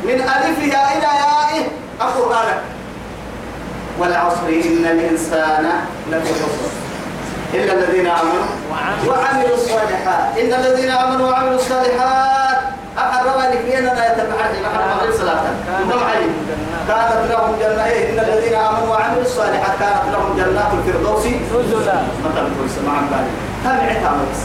[0.04, 1.66] من ألفها إلى يائه.
[2.00, 2.58] القرآن
[3.98, 5.66] والعصر إن الإنسان
[6.10, 6.70] لفي خسر.
[7.54, 8.44] إلا الذين آمنوا
[9.08, 10.38] وعملوا الصالحات.
[10.38, 12.58] إن الذين آمنوا وعملوا الصالحات.
[12.98, 15.42] أحرم لك لأننا يتبعون محرم عليه الصلاة
[16.88, 21.26] كانت لهم جنة إيه؟ إن الذين آمنوا وعملوا الصالحات كانت لهم جنات الفردوس.
[21.26, 22.02] نزلا.
[22.24, 23.30] مثلا كل سماع بالي
[23.64, 24.42] تابع تعمل بس.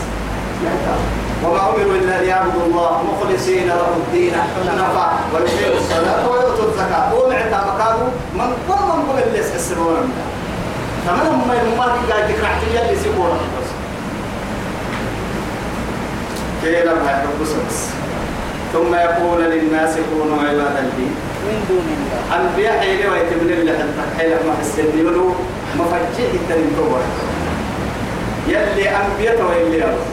[1.43, 7.13] وما أمروا إلا ليعبدوا الله مخلصين له الدين حنفاء ويقيموا الصلاة ويؤتوا الزكاة.
[7.15, 10.11] ومعتا مكانه من كل من قبل اللي يسحسرون
[11.05, 13.39] فمن هم ما قاعد يكرهت اللي سيبونا
[16.63, 17.51] كيلا بها بس
[18.73, 21.07] ثم يقول للناس كونوا عبادا لي.
[21.45, 22.19] من دون الله.
[22.41, 25.33] أنبياء حيلي ويتمنى اللي حتى حيلة ما حسن يقولوا
[25.79, 26.75] مفجئ التنين
[28.47, 30.05] يلي أنبياء ويلي أرض.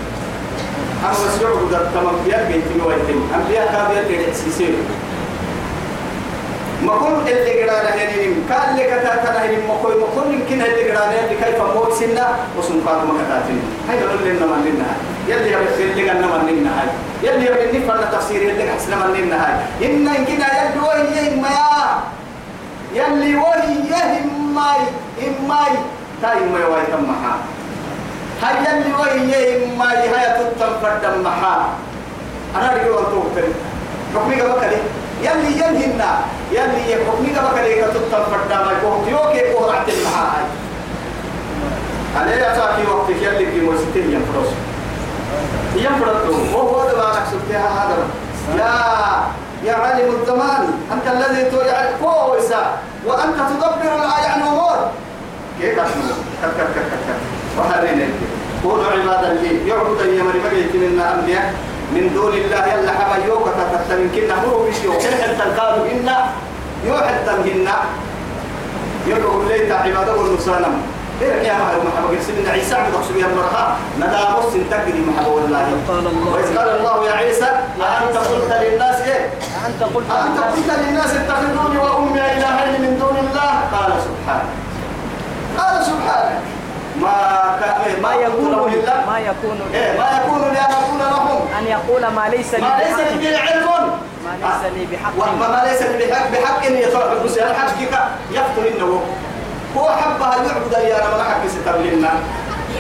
[1.03, 3.21] أما مسعود قد تمام بيا بيتي ويتم.
[3.35, 4.75] أنبياء كابيا تيري سيسير.
[6.83, 10.63] ما كن اللي قرانا هنين كان اللي كتا كان هنين ما كل ما كل يمكن
[10.67, 12.27] اللي قرانا اللي كيف موت سنة
[12.59, 13.61] وسنقات ما كتاتين.
[13.89, 14.87] هاي نقول لنا من لنا
[15.29, 16.89] يلي يبي اللي قلنا من لنا هاي
[17.23, 19.55] يلي يبي نفهم تفسير اللي حسنا من لنا هاي
[19.87, 21.51] إن يمكن يلي وهي ما
[22.95, 23.93] يلي وهي
[24.25, 24.83] إماي
[25.23, 25.73] إماي
[26.23, 27.35] تاي ما يويتم محا
[28.43, 31.69] هيا اللي وهي ما هي تتم فردم محا
[32.57, 33.55] أنا رجل أنتو كريم
[34.15, 34.79] حكمي كبكري
[35.23, 36.11] يلي ينهنا
[36.53, 40.45] يلي حكمي كبكري كتتم فردم يكون يوكي كورة عتل محا هاي
[42.17, 44.53] عليه أتاكي وقتك يلي في مرستين ينفرس.
[45.77, 46.57] ينفرسوا.
[46.57, 47.97] وهو دبارك سبتها هذا.
[48.59, 48.73] يا
[49.65, 50.63] يا عالم الزمان.
[50.93, 54.91] أنت الذي تعلم كويسا وأنت تدبر الآية الأمور.
[55.61, 57.17] كيف أسمع كك كك كك
[57.59, 58.11] وهرين
[58.63, 61.55] كونوا عبادا لي يعبد يمر مجيت من أنبياء
[61.95, 66.17] من دون الله يلا حبا يوكا تتتمن كنا مروا بشيو كن حتى قالوا إنا
[66.87, 67.77] يوحد تمهنا
[69.07, 70.75] يدعو الليل عباده والنسانم
[71.23, 75.65] إيه يا مهر محمد سيدنا عيسى عبد الله سبحانه وتعالى ندا مس تجري محمد الله
[75.89, 76.33] قال الله.
[76.35, 79.23] وإذ قال الله يا عيسى أأنت قلت للناس إيه؟
[79.67, 84.51] أنت قلت أنت قلت للناس اتخذوني وأمي إلهين من دون الله؟ قال سبحانك.
[85.59, 86.43] قال سبحانك.
[87.01, 87.17] ما
[87.61, 91.41] كان ما يكون لله ما يكون إيه ما يكون لي أن أقول لهم.
[91.59, 93.67] أن يقول ما ليس لي ما ليس لي علم.
[94.25, 95.13] ما ليس لي بحق.
[95.17, 97.95] وما ليس لي بحق بحق إن يطلع بس أنا حقك
[98.31, 99.01] يقتل إنه.
[99.77, 102.11] هو حبها يعبد يا رب ما حق ستبلنا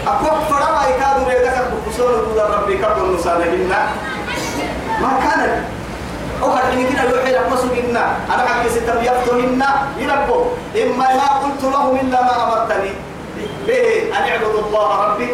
[0.06, 3.68] أكو فرما يكادوا يدك بقصور دود ربي كبر نسالهن
[5.02, 5.64] ما كان.
[6.42, 8.42] أو هل كده يوحي لك مسوقنا أنا.
[8.48, 9.62] حق ستم يفتهن
[9.98, 10.44] يربو
[10.82, 12.90] إما ما قلت لهم إلا ما أمرتني.
[13.66, 15.30] به أن اعبدوا الله ربي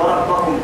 [0.00, 0.60] وربكم.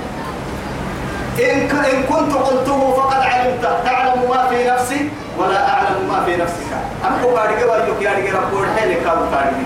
[1.39, 3.65] إن إن كنت قلته فقد علمت.
[3.85, 6.71] تعلم ما في نفسي ولا أعلم ما في نفسك.
[7.05, 9.63] أنا كو كاري كوا يوك ياري كي ربو الحين كارو كاري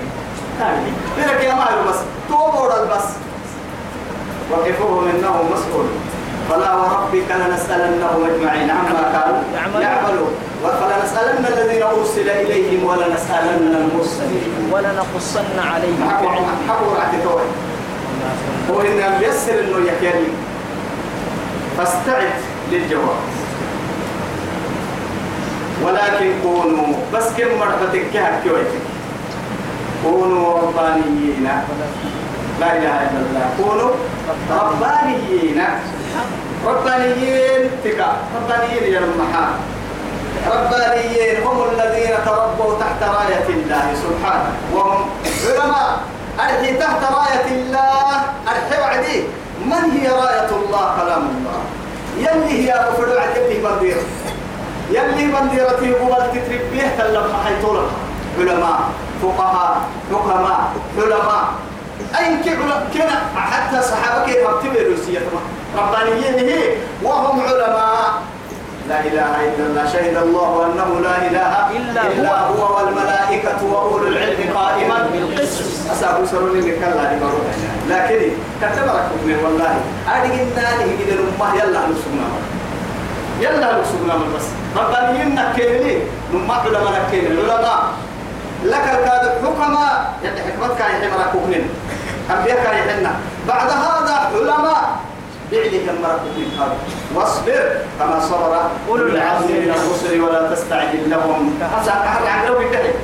[0.59, 1.99] كاري لك يا مالو بس.
[2.29, 3.07] توبور بس.
[4.51, 5.87] وقفوهم إنهم مسؤول.
[6.51, 8.71] فلا وربك لنسألنهم أجمعين.
[8.71, 10.35] عما كانوا يعملون.
[10.65, 14.53] يعملون فلنسألن الذين أرسل إليهم ولنسألن المرسلين.
[14.73, 16.11] ولنقصن عليهم.
[16.69, 16.95] حقوا
[17.25, 17.43] توي
[18.71, 20.29] هو إن يسر إنه يحيي
[21.79, 22.41] فاستعد
[22.73, 23.21] للجواب.
[25.85, 28.85] ولكن كونوا بس كم مرتك كهك كويتك
[30.05, 31.49] كونوا ربانيين.
[32.61, 33.47] لا إله إلا الله.
[33.59, 33.91] كونوا
[34.51, 35.63] ربانيين.
[36.67, 38.17] ربانيين تكا.
[38.37, 39.47] ربانيين يا المحا
[40.47, 44.53] ربانيين هم الذين تربوا تحت راية الله سبحانه.
[44.75, 45.01] وهم
[45.47, 45.91] علماء.
[46.41, 48.13] أرحي تحت راية الله.
[48.49, 49.19] أرحي وعدي.
[49.71, 51.61] من هي راية الله؟ كلام الله.
[52.25, 54.05] يلي هي فرع يلي بنديرة.
[54.91, 57.91] يلي بنديرتي قبل تتربيه تلم حيطولها
[58.39, 58.81] علماء
[59.23, 59.73] فقهاء
[60.13, 60.61] حكماء
[60.99, 61.45] علماء.
[62.19, 62.43] أين
[62.95, 65.41] كنا حتى صحابة كيف اعتبروا سيتما
[65.79, 66.63] ربانيين هي.
[67.03, 67.80] وهم علماء.
[68.91, 69.85] لا إله إلا الله.
[69.93, 72.59] شهد الله أنه لا إله إلا إلا هو.
[72.59, 72.77] هو.
[72.77, 75.63] والملائكة وأولو العلم قائما بالقسط.
[75.93, 77.11] أسأل سروني لك الله
[77.91, 78.21] لكن
[78.63, 79.75] كتبرك من والله.
[80.15, 82.29] أدقنا له كده الأمة يلا نسونا
[83.41, 84.47] يلا نسونا من بس.
[84.77, 85.95] ربانيين نكيني
[86.35, 87.81] نما علماء نكيني العلماء
[88.65, 91.65] لك الكاد حكماء يعني حكمتك يا حمرك كوكنين
[92.31, 93.13] أنبياء يحنا
[93.49, 95.10] بعد هذا علماء.
[95.53, 96.77] بعلك المرك من هذا.
[97.15, 97.63] واصبر
[97.99, 101.59] كما صبر أولو العزم من الرسل ولا تستعجل لهم.
[101.61, 102.95] هذا أحد عن لو بكذب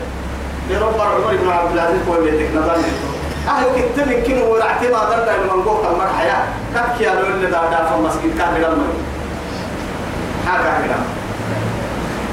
[0.71, 2.83] لرب عمر بن عبد العزيز هو اللي تكنضل
[3.49, 6.45] أهل كتب كنوا ورعتي ما درنا المنقوط المرحيا.
[6.75, 8.87] كك يا لول اللي دار في المسجد كان بلما
[10.47, 11.05] هذا كلام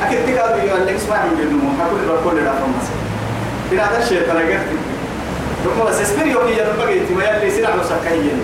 [0.03, 2.99] أكيد تقال بيو اللي اسمع من جنوم له كل ده في المسجد.
[3.69, 4.67] في هذا الشيء أنا قلت
[5.63, 8.41] ثم بس اسبريو كي يربقي تما يلي سرع مسكين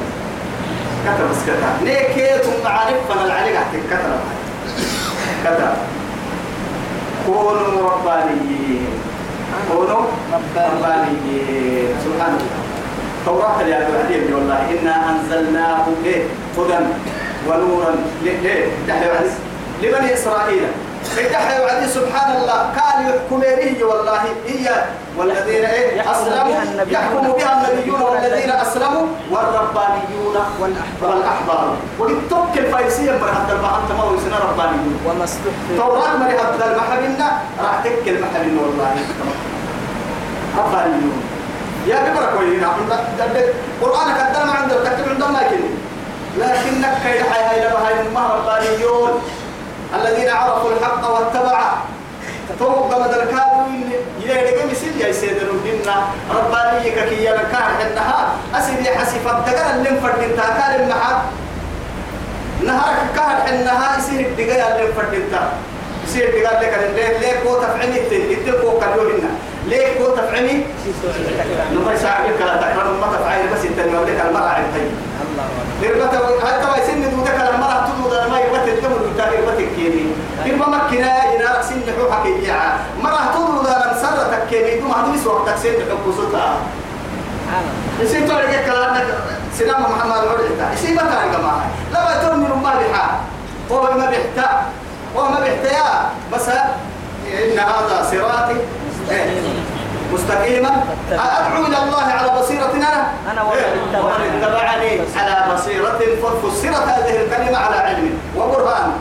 [1.06, 4.20] كتب بس كتب ليه ثم عارف فانا العلي قاعد كتب
[5.46, 5.74] كتب
[7.26, 8.88] كونوا ربانيين.
[9.72, 10.02] كونوا
[10.34, 11.88] ربانيين.
[12.06, 12.60] سبحان الله.
[13.26, 16.24] توراة يا الحديث والله إنا أنزلناه إيه؟
[16.58, 16.80] هدى
[17.48, 17.96] ونورا.
[18.24, 18.66] ليه؟
[19.82, 20.68] لبني إسرائيل.
[21.06, 24.66] دحي وعدي سبحان الله قال يحكم به والله هي
[25.18, 26.94] والذين إيه؟ يحكم أسلموا بها النبيون.
[26.94, 30.36] يحكم بها النبيون والذين أسلموا والربانيون
[31.02, 31.78] والأحبار.
[32.00, 35.00] وللتوك الفايسية مرحبا البحر تما ويسنا ربانيون.
[35.06, 37.28] وما استحفظ توراة مرحبا المحبنا
[37.64, 38.96] راح تك المحبين والله.
[40.58, 41.24] ربانيون.
[41.88, 42.64] يا ببرك وين
[43.82, 45.70] قرآنك قدر ما عندك تكتب عندهم ما يكني
[46.38, 49.22] لكنك كي حي هاي لما هاي ما ربانيون.
[49.96, 51.78] الذين عرفوا الحق واتبعوا
[52.60, 53.68] توقع بدل كادوا
[54.24, 55.96] يلي مثل يا سيدنا الجنة
[56.36, 58.36] ربانية كي يلكار حنها.
[58.56, 61.22] أسيد حسيفة تقرا اللي مفردين تاكال المحا.
[62.66, 63.98] نهارك كار حنها.
[63.98, 65.52] يصير الدقايا اللي مفردين تا.
[66.08, 68.00] يصير الدقايا لك ليه ليه كو تفعني
[68.34, 69.32] التلكو كدوهنا
[69.66, 70.64] ليه كو تفعني
[71.74, 73.48] نما يساعدك لا تكرر ما تفعل.
[73.54, 74.86] بس التنمية لك المرأة عندي.
[75.22, 75.46] الله
[75.82, 75.88] أكبر.
[75.88, 77.90] لربته حتى ما يسن دودك المرأة.
[78.28, 80.06] ما يبت الدم وتاري يبت الكيني
[80.46, 85.58] إنما مكنا إن سن حوحك يجيعا مرأة تدود أن سرتك كيني دوم هذا يسوى وقتك
[85.58, 86.46] سن حكوسوتا
[87.50, 89.06] سبحان الله يسين توري كلامك
[89.58, 93.20] سلام محمد العريتا يسين ما كان جماعة لا من ما بحا.
[93.72, 94.66] هو ما بيحتا
[95.18, 98.58] هو ما بيحتا يا بس إن هذا صراطي.
[99.12, 99.42] إيه،
[100.14, 106.88] مستقيما أدعو إلى الله على بصيرة أنا أنا ومن إيه، ومن اتبعني على بصيرة ففسرت
[106.88, 108.92] هذه الكلمة على علم وبرهان.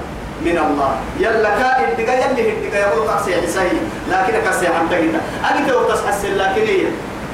[0.42, 0.90] من الله.
[1.20, 3.68] يلا كائن دقا يلي الدقا يقول تحسي حسي
[4.10, 6.86] لكن كسي عم تجد أنت وتحسن لكن هي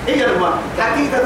[0.07, 1.19] هي الماء حقيقة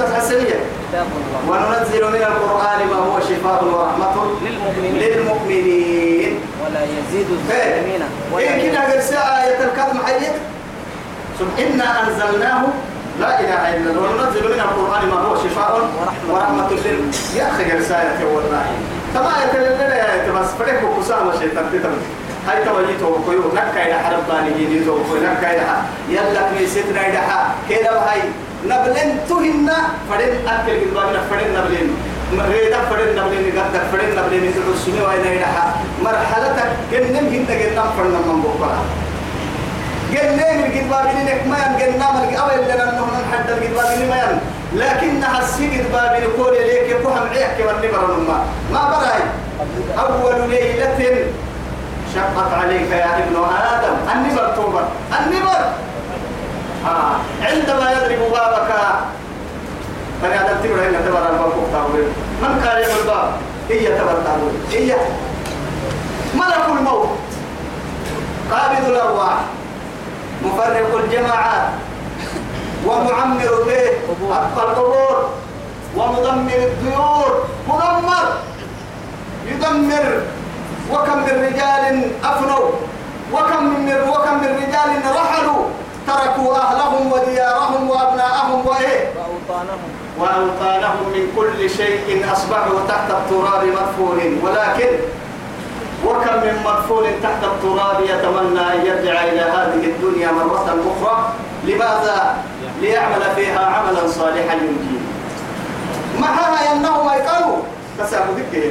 [0.88, 1.40] كتاب الله.
[1.48, 4.94] وننزل من القرآن ما هو شفاء ورحمة للمؤمنين.
[5.02, 6.40] للمؤمنين.
[6.64, 7.70] ولا يزيد إيه.
[7.70, 8.02] الظالمين.
[8.38, 10.32] إيه كده قرسي آية الكتم حيك
[11.38, 12.62] ثم إنا أنزلناه
[13.20, 14.02] لا إله إلا الله.
[14.10, 15.70] وننزل من القرآن ما هو شفاء
[16.30, 16.70] ورحمة.
[16.70, 17.00] لل
[17.36, 18.66] يا أخي قرساية والله.
[19.14, 22.04] تما يتلل يا يتبس فريق وكسام الشيطان تتبس
[22.48, 25.64] هاي توجيه توقيو نكا إلى حرب باني جيني توقيو نكا إلى
[26.08, 27.22] يلا كنيستنا إلى
[27.70, 28.20] كده هاي.
[28.70, 29.78] نبلن تهنا.
[30.10, 31.88] فدين أكل قلبنا فدين نبلن
[32.52, 35.46] ريدا فدين نبلن قدك فدين نبلن تلسوني وين إلى
[36.04, 38.38] مرحلتك جنن هنا جنن فدين من
[40.10, 44.16] بكرة جنن الجدبا بينك ما ين جنن من أول لنا نحن نحد الجدبا بين ما
[44.16, 44.40] ين
[44.72, 49.22] لكنها السجد باب الكور ليك يفهم عيك واللي برا ما براي.
[49.98, 51.26] أول ليلة
[52.14, 53.94] شقت عليك يا ابن آدم.
[54.14, 54.84] النبر توبر
[55.20, 55.72] النبر.
[56.86, 57.16] آه.
[57.42, 58.70] عندما يضرب بابك.
[60.22, 62.08] بني آدم تبرع إن تبرع الباب تاويل
[62.42, 63.30] من كان يضرب الباب؟
[63.70, 64.96] هي تبرع تاويل هي.
[66.34, 67.08] ملك الموت.
[68.50, 69.38] قابض الأرواح.
[70.44, 71.68] مفرق الجماعات
[72.86, 73.94] ومعمر البيت
[74.56, 75.28] القبور.
[75.96, 77.44] ومدمر الديور.
[77.68, 78.26] مدمر.
[79.46, 80.22] يدمر.
[80.92, 82.70] وكم من رجال أفنوا.
[83.32, 85.64] وكم من وكم من رجال رحلوا.
[86.06, 89.90] تركوا أهلهم وديارهم وأبناءهم وإيه؟ وأوطانهم.
[90.18, 94.88] وأوطانهم من كل شيء أصبحوا تحت التراب مدفون ولكن
[96.06, 101.32] وكم من مدفون تحت التراب يتمنى أن يرجع إلى هذه الدنيا مرة أخرى؟
[101.64, 102.36] لماذا؟
[102.80, 104.98] ليعمل فيها عملا صالحا ينجيه.
[106.20, 107.56] معها أنه ما يقالوا
[107.98, 108.70] تساقوا ذكر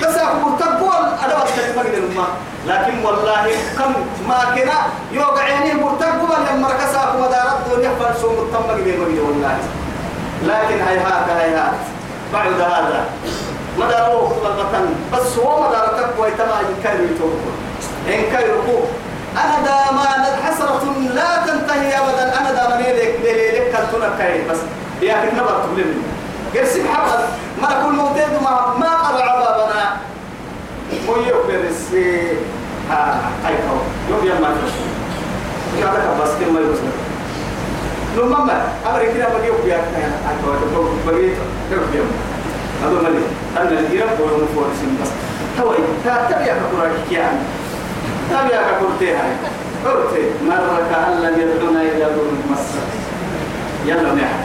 [0.00, 2.24] تساقوا مرتبوا الأدوات كلمة قدر
[2.66, 3.92] لكن والله كم
[4.28, 4.78] ما كنا
[5.12, 9.56] يوقع عينيه مرتبوا لما ركساكم مدار الدنيا فرسوا متم قدر والله.
[10.42, 11.72] لكن هيهات هيهات.
[12.32, 13.04] بعد هذا
[13.78, 17.54] مداره خلقة بس هو مدار تقوى تما إن كان يتوقع
[18.08, 18.86] إن كان يركوه
[19.36, 20.82] أنا داما حسرة
[21.14, 22.40] لا تنتهي أبدا.
[22.40, 24.58] أنا داما ليلك ليلك كنتنا كاين بس
[25.02, 25.84] يا كن نبر تقول
[26.54, 27.20] قرسي محمد
[27.62, 29.96] ما كل موتيد ما ما قرع بابنا
[31.08, 32.32] ويو برسي
[32.90, 33.76] ها هاي كو
[34.10, 36.90] يوم يوم ما تشوف يا ده بس كم ما يوصل
[38.16, 39.76] لما أمر كده بقي وبيا
[40.30, 41.28] أكو بقي
[41.70, 42.00] بقي
[42.82, 43.22] هذا ملي
[43.60, 45.08] أنا الجيران بقول فورسين بس
[45.58, 47.42] توي تابع كقرآن كيان
[48.30, 49.32] تابع كقرتي هاي
[49.84, 52.80] قرتي مرة كأن لم يدعونا إلى دون مصر
[53.86, 54.40] يلا نحن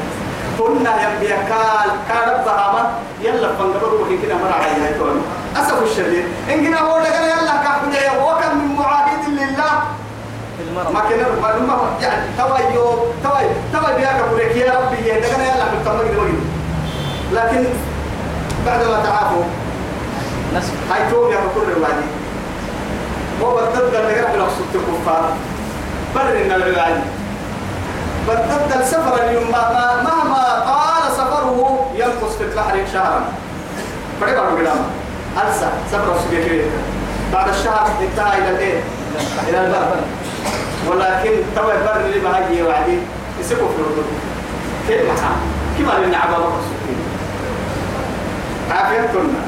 [0.60, 5.22] قلنا يا كال كارب بهاما يلا فنقبل وكي كده مرة على هاي توني
[5.56, 6.26] أسف الشديد.
[6.54, 9.72] إن كنا هو لقنا يلا كحنا وكم من معاهد لله.
[10.94, 11.28] ما كنا
[11.68, 12.86] ما يعني توا يو
[13.24, 13.40] توا
[13.74, 16.32] توا بيا كبرك يا ربي يا دكنا يلا ما
[17.34, 17.66] لكن
[18.66, 19.44] بعدما تعافوا.
[20.92, 22.06] هاي توب يا كل الوادي.
[23.42, 25.34] هو اللي قبل أقصد الكفار.
[26.16, 27.02] بر إن العباد
[28.28, 33.26] بدد السفر اليوم ما مهما طال سفره ينقص في البحر شهرا.
[34.22, 34.78] فريق أبو قدام
[35.48, 36.66] ألسى سبر سبيكيك
[37.34, 38.80] بعد الشهر انتهى إلى الإيه؟
[39.50, 39.96] إلى البر.
[40.88, 42.98] ولكن تو البر اللي بهاجي وعدي
[43.40, 44.06] يسكوا في الأردن
[44.88, 45.36] كيف محا
[45.78, 46.62] كما لنا عبا بكر
[49.14, 49.42] كنا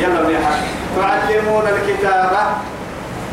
[0.00, 0.62] يلا بيها
[0.96, 2.42] تعلمون الكتابة؟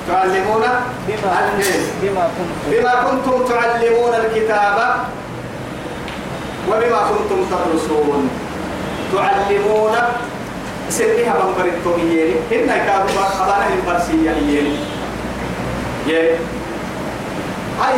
[0.08, 0.64] تعلمون؟
[1.08, 4.96] بما كنتم بما كنتم تعلمون الكتاب
[6.70, 8.30] وبما كنتم تدرسون
[9.14, 9.92] تعلمون؟
[10.90, 13.08] سنها بمبر التوميين هنا كانوا
[13.42, 14.78] أبانا البرسية يين
[16.08, 16.36] يه
[17.82, 17.96] هاي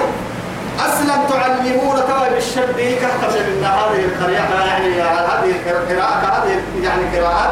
[0.80, 7.50] أصلا تعلمون توا بالشد كتب من هذه القراءة يعني هذه القراءة هذه يعني قراءات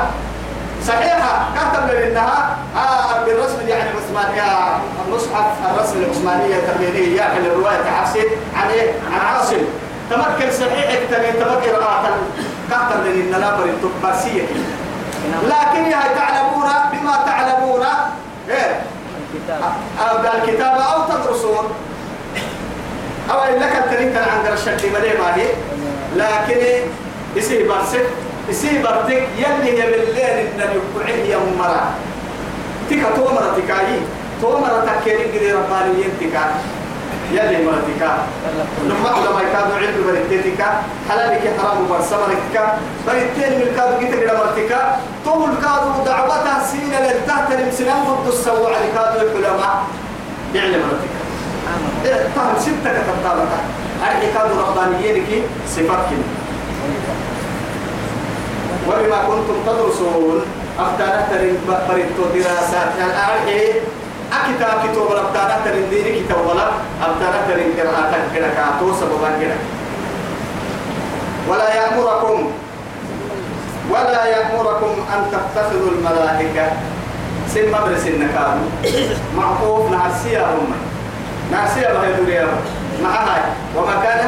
[0.88, 8.70] صحيحة كتب لأنها آه بالرسم يعني العثمانية المصحف الرسم العثمانية التقليدية يعني الرواية حفصين عن
[8.70, 9.58] إيه؟ عن عاصم
[10.10, 12.10] تمكن صحيح تبي تمكن قراءة
[12.70, 14.42] كتب لأن نابر التباسية.
[15.44, 17.82] لكن يا تعلمون بما تعلمون
[18.50, 18.82] إيه؟
[19.34, 19.62] الكتاب.
[20.00, 21.66] أو بالكتاب أو تدرسون.
[23.32, 25.48] أو لك التريك عند الشكل ملي ما هي؟
[26.16, 26.62] لكن
[27.36, 28.06] يسي برسك
[28.50, 31.92] يسي برتك يلي يبلين إن يقعه يا مرا
[32.90, 34.00] تكا تومرة تكاي
[34.42, 36.44] تومرة تكيرين قدي ربانيين تكا
[37.32, 38.12] يلي مرة تكا
[38.86, 40.64] لما علماء كانوا علم بريتيتك
[41.10, 42.76] حلالك حرام برسمرك
[43.08, 44.78] بريتين من كادو جيت كده مرتك
[45.26, 49.84] طول كادو دعوتها سين للتحت المسلم ضد السوء على كادو العلماء
[50.56, 51.21] يعلم مرتك
[52.06, 53.62] إيه طهم ستة كتبتها
[54.04, 56.18] أرحي كادو ربانيين كي صفات كي
[58.88, 60.42] وبما كنتم تدرسون
[60.80, 61.58] أفتانا ترين
[61.90, 63.62] بريتو دراسات يعني أرحي
[64.34, 66.68] أكتاب كتاب أفتانا ترين ديني كتاب ولا
[67.02, 69.58] أفتانا ترين قراءة كنا كاتو سببا كنا
[71.50, 72.52] ولا يأمركم
[73.92, 76.66] ولا يأمركم أن تتخذوا الملائكة
[77.54, 78.58] سن مدرسة النكال
[79.38, 80.46] معقوف نعسية
[81.52, 82.48] هم نعسية بهي دنيا
[83.04, 83.46] معها.
[83.76, 84.26] وما كان؟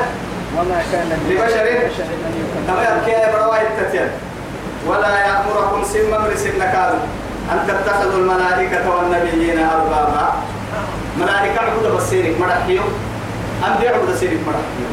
[0.58, 1.92] وما كان لبشر.
[2.68, 4.10] كما يبكي برواية التتيان
[4.88, 6.94] ولا يأمركم سن مدرسة النكال
[7.52, 10.34] أن تتخذوا الملائكة والنبيين أربابا.
[11.20, 12.82] ملائكة عبود بسيرك مرحيو.
[13.68, 14.88] أنبياء عبود سيرك مرحيو.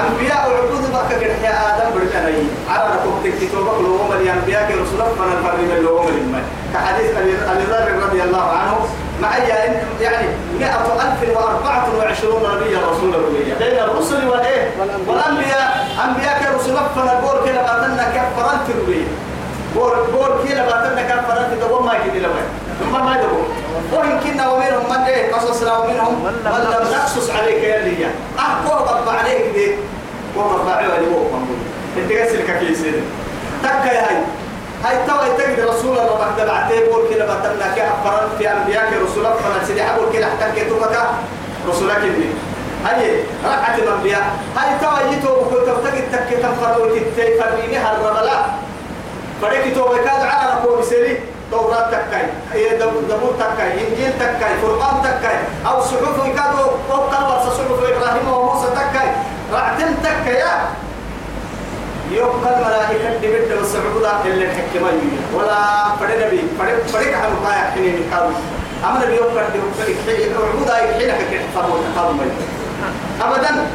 [0.00, 4.98] أنبياء عبود بك كده يا آدم برجعني على ركوب تكتوبك لو هم الأنبياء كانوا رسول
[4.98, 6.42] فن الفرد من لو هم الإيمان
[6.74, 8.86] كحديث أبي ذر رضي الله عنه.
[9.22, 9.36] مع
[10.00, 10.26] يعني
[10.58, 14.70] 124 نبيا رسول الله بين الرسل والإيه
[15.08, 16.58] والأنبياء أنبياء كانوا
[16.94, 19.02] فن البور كده باتنا كفران تروي
[19.74, 22.44] بور بور كده باتنا كفران تدوم ما يجي لوين
[22.80, 23.48] ثم ما يدوم
[23.92, 29.08] وإن كنا ومنهم من إيه؟ قصصنا ومنهم من لم نقصص عليك يا ليا أحكوا رب
[29.08, 29.74] عليك دي.
[30.68, 31.22] عليه اللي هو
[31.98, 32.94] أنت قسلك كيسين
[33.62, 34.16] تكا يا هاي.
[34.84, 39.26] هاي توا تجد رسول الله بعد بعتيه بقول كده بتمنا كي أخبرن في أنبياء رسول
[39.26, 41.06] الله فما سيدي أقول كده حتى كي تبقى
[41.68, 42.30] رسولك إني
[42.84, 44.22] هاي ركعة الأنبياء.
[44.56, 48.38] هاي توا يتو بقول تبتقي تكي تنفر وتتي فريني هالرملا
[49.42, 51.20] فريك تو بكاد على ركوب بسيري.
[51.50, 52.26] توراة تكاي.
[52.52, 53.72] هي زبور تكاي.
[53.72, 54.54] إنجيل تكاي.
[54.62, 55.36] قرآن تكاي.
[55.66, 59.08] أو صحف يكادوا أو صحف إبراهيم وموسى تكاي.
[59.52, 60.42] رعتم تكاي
[62.12, 64.88] يوم الملائكة اللي بدنا الصعود اللي الحكمة
[65.34, 65.58] ولا
[66.00, 68.32] فرد نبي فرد فرد عن ما يحكي من كابو
[68.84, 69.38] أما قد يوم
[70.48, 72.12] عبود أي حين فرد كابو
[73.20, 73.66] أبدا.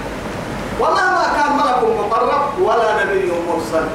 [0.79, 3.87] ومهما كان ملك مقرب ولا نبي مرسل.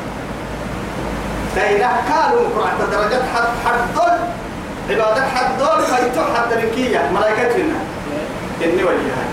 [1.55, 4.18] تينا كانوا قرأت درجات حد حدون
[4.90, 6.53] عبادة حدون فيتو حد
[7.12, 7.78] ملائكتنا.
[8.61, 9.24] كني وجهها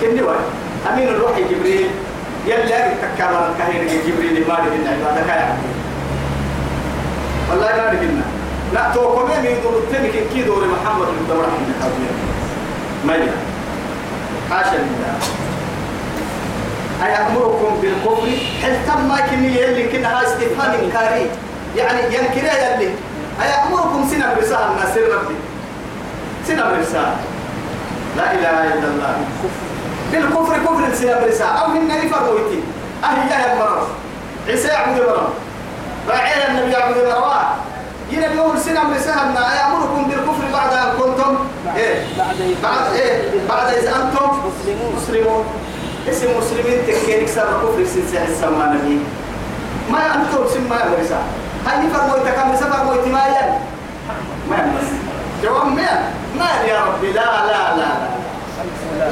[0.00, 0.46] كني وجه
[0.92, 1.90] أمين الروح جبريل.
[2.48, 5.56] يلي أجد تكامل كهير جبريل ما لهن عبادة كايا
[7.50, 8.22] والله ما لهن
[8.74, 12.14] لا توقمي من دور التنك كي دور محمد بن دور حين حبيب
[13.04, 13.32] ما يلا
[14.50, 15.14] حاشا لله.
[17.06, 18.28] أيأمركم بالكفر؟
[18.62, 21.26] هل تم ما كني يلي كنا استفهام إنكاري.
[21.76, 22.90] يعني ينكر يلي.
[23.42, 24.68] أيأمركم سنة برسالة
[26.48, 27.16] سنة برسالة.
[28.16, 29.16] لا إله إلا الله.
[30.12, 32.60] بالكفر كفر سنة برسالة أو هن يفرمويتي
[33.04, 33.86] أهي يا مرة
[34.48, 35.28] عيسى يعبد مرة
[36.08, 37.54] راعي النبي يعبد مرة
[38.10, 41.36] ينا بيقول سنة برسالة أيأمركم بالكفر بعد أن كنتم
[41.76, 41.94] إيه؟
[42.62, 44.92] بعد إيه؟ بعد إذا أنتم مسلمون.
[44.96, 45.44] مسلمون.
[46.10, 48.98] اسم مسلمين تكينك سر كفر سنسع السماء نبي
[49.90, 51.20] ما أنتم سمى مرسا
[51.66, 53.50] هاي فرمويت كم رسا فرمويت ما ين
[54.50, 54.88] ما بس
[55.44, 58.08] جواب ما ما يا ربي؟ لا لا لا لا.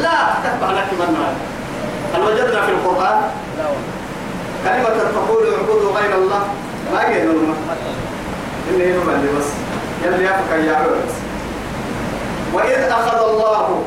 [0.03, 1.27] لا تتبع لك من
[2.15, 3.21] هل وجدنا في القرآن؟
[4.65, 6.43] كلمة تقول اعبدوا غير الله.
[6.93, 7.55] ما قالوا لنا
[8.71, 9.49] إن هي اللي بس.
[10.05, 11.15] يلي يفك يا بس
[12.53, 13.83] وإذ أخذ الله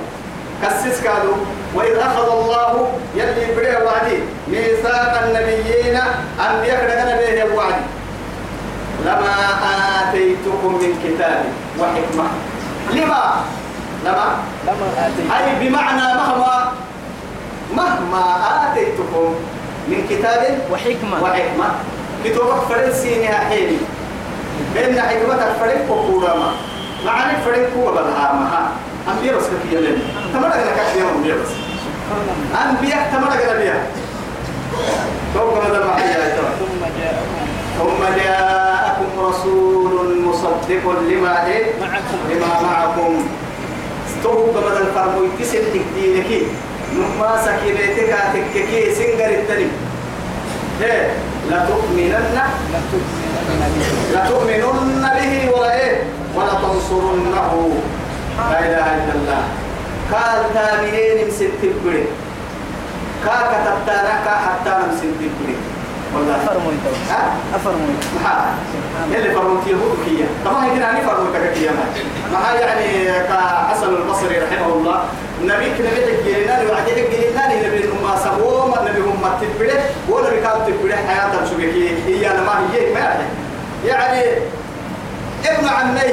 [0.64, 1.34] كسس كادو.
[1.76, 4.20] وإذ أخذ الله يلي بريه وعدي.
[4.48, 6.00] ميثاق النبيين
[6.50, 7.86] أنبياء كدنا به وعدي.
[9.06, 9.36] لما
[10.02, 11.44] آتيتكم من كتاب
[11.80, 12.28] وحكمة.
[12.94, 13.44] لما؟
[14.06, 14.38] لما
[14.68, 16.72] لما أي بمعنى مهما
[17.76, 18.24] مهما
[18.72, 19.36] آتيتكم
[19.88, 21.24] من كتاب وحكمة.
[21.24, 21.66] وحكمة.
[22.26, 23.78] كتبك فرنسينها حيني
[24.74, 26.52] بين حكمتك فرق وقورما
[27.06, 28.72] معاني فرق هو بدها معها
[29.12, 30.02] أنبياء بس كي يلين؟
[30.34, 31.50] تمرق لك أشياء أنبياء بس.
[32.66, 33.82] أنبياء تمرق لك
[35.34, 35.80] توقع هذا
[36.60, 37.40] ثم جاءكم
[37.80, 42.18] ثم جاءكم رسول مصدق لما إيه؟ معكم.
[42.30, 43.28] لما معكم.
[44.24, 46.30] توقع هذا الفرمو يتسل تكدينك
[46.96, 49.72] نما سكينتك تككي سنجر التنم
[50.82, 51.08] إيه
[51.50, 52.38] لتؤمنن
[52.74, 56.04] لتؤمنن به لتؤمنن به وإيه
[56.36, 57.54] ولتنصرنه.
[58.40, 59.44] لا إله إلا الله.
[60.10, 62.06] قال تامنين مسنت بڑي
[63.26, 65.56] كا كتبتانا كا حتى مسنت بڑي
[66.16, 66.36] والله.
[66.36, 67.22] أفرموا أنتوا ها؟
[67.56, 68.54] أفرموا محا
[69.12, 70.28] يلي فرمت يهود كيا.
[70.46, 72.60] طبعا هيك يعني فرمت كيا ما.
[72.60, 72.88] يعني
[73.30, 75.04] كحسن البصري رحمه الله.
[75.44, 81.46] نبي كنا بيتجينا وعدي تجينا نبي هم سبوم نبي هم تبره ونبي كان تبره حياة
[81.46, 81.90] شبكي.
[82.06, 83.18] هي أنا ما هي ما
[83.86, 84.24] يعني
[85.46, 86.12] ابن عمي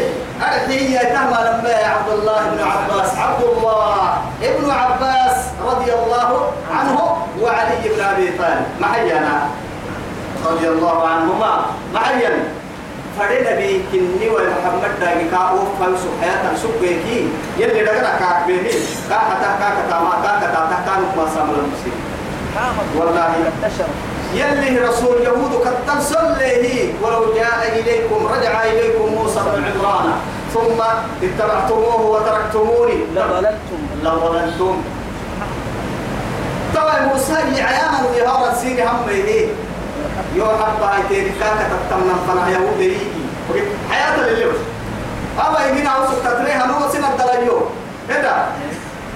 [0.68, 3.18] هي تهمى لما عبد الله بن عباس.
[3.18, 5.36] عبد الله ابن عباس
[5.66, 8.66] رضي الله عنه وعلي بن أبي طالب.
[8.80, 9.49] معينا
[10.51, 11.53] رضي الله عنهما
[11.94, 12.36] معين
[13.18, 17.28] فرنا بي كني ومحمد داغي كا أو فلسو حياة سبيكي
[17.59, 18.72] يلي دغنا كاك بيني.
[19.09, 21.99] كا حتا كا كتا ما كا كتا تا كان ما سامل المسلم
[22.97, 23.32] والله.
[24.34, 26.92] يلي رسول يهود قد صليه.
[27.03, 30.12] ولو جاء إليكم رجع إليكم موسى بن عمران.
[30.55, 30.80] ثم
[31.22, 32.99] اتبعتموه وتركتموني.
[33.14, 34.76] لضللتم لظلمتم
[36.74, 39.49] طبعا موسى عيانا ظهارا سيني هم إيه
[40.35, 42.97] يو حبا هيتين كاكا تتمنى فنا يهودي
[43.91, 44.55] حياة لليوم.
[45.47, 47.59] أما يجينا عوسك تتريها نو سنة دلايو
[48.09, 48.49] هذا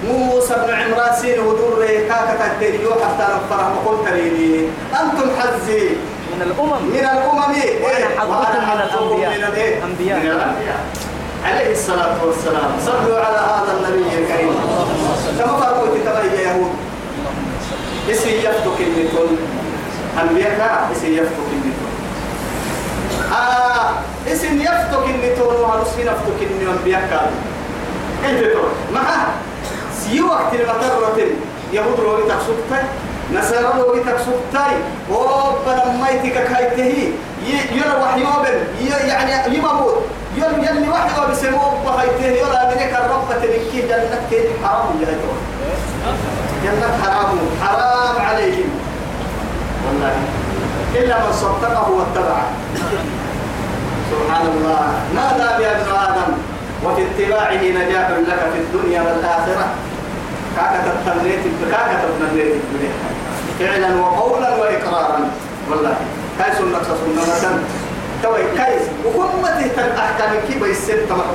[0.07, 4.67] موسى بن عمران سين ودور كاكا تتريو حتى نفرح مقول تريني.
[5.01, 5.89] أنتم حزي.
[6.31, 6.81] من الأمم.
[6.85, 7.53] من الأمم.
[7.53, 9.29] إيه؟ وأنا حظكم من الأنبياء.
[9.89, 10.79] من الأنبياء.
[11.45, 12.71] عليه الصلاة والسلام.
[12.85, 14.55] صلوا على هذا النبي الكريم.
[15.39, 16.73] كما فرقوا تتبعي يا يهود.
[18.11, 19.37] اسي يفتك النتون
[20.21, 21.91] أنبياء اسي يفتك النتون.
[23.31, 23.89] آه
[24.31, 27.39] اسم يفتك النتون وعنصين يفتك النتون أنبياء كانوا
[28.23, 29.27] كيف تقول معها
[29.99, 31.19] سي وقت المطرة
[31.73, 32.83] يهود روي تقصدتي
[33.33, 34.75] نصارى روي تقصدتي
[35.09, 37.13] وربنا ميتك كايته.
[37.71, 38.57] يلا وحيوبن
[39.07, 40.03] يعني يموت
[40.37, 43.81] يلا يلي وحده بسموه بهايته يلا منك الرب تبكي.
[43.87, 45.07] جنة كيد حرام يا
[46.63, 47.37] جنة حرام.
[47.63, 48.69] حرام عليهم.
[49.85, 50.15] والله.
[50.95, 52.45] إلا من صدقه واتبعه.
[54.11, 54.83] سبحان الله.
[55.15, 56.31] ماذا ابن آدم
[56.85, 59.65] وفي اتباعه نجاح لك في الدنيا والآخرة.
[60.55, 62.53] كاكا تتمنيت كاكا تتمنيت
[63.59, 65.19] فعلا وقولا وإقرارا.
[65.69, 65.95] والله.
[66.39, 66.83] كاي سنة
[67.41, 67.63] سنة.
[68.23, 71.25] توي كايس وكمته تنأحكام كي بيسر تمر.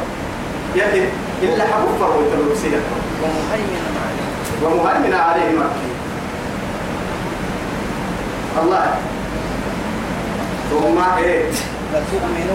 [0.77, 1.01] يعني
[1.43, 2.81] إلا حبوب فرو تلوكسية
[3.23, 4.27] ومهيمنا عليه
[4.63, 5.59] ومهيمن عليه
[8.63, 8.87] الله.
[10.71, 11.43] ثم إيه؟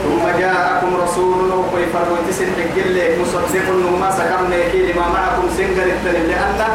[0.03, 3.67] ثم جاءكم رسول وقي فرموا تسن حقل لك مصدق
[4.01, 6.67] ما سكرنا كي لما معكم سنجر التنم لأن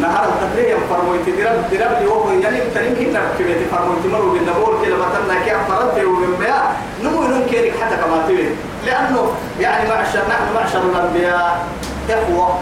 [0.00, 4.96] نهار التقرير فرموا تدرب درب لي وهو يعني تنم كنا كبيت فرموا تمروا بالنبور كلا
[4.96, 6.62] بطلنا كي أفرد ومن بيا
[7.02, 8.56] نمو ننكرك حتى كما تريد
[8.86, 11.66] لأنه يعني معشر نحن معشر الأنبياء
[12.10, 12.58] إخوة.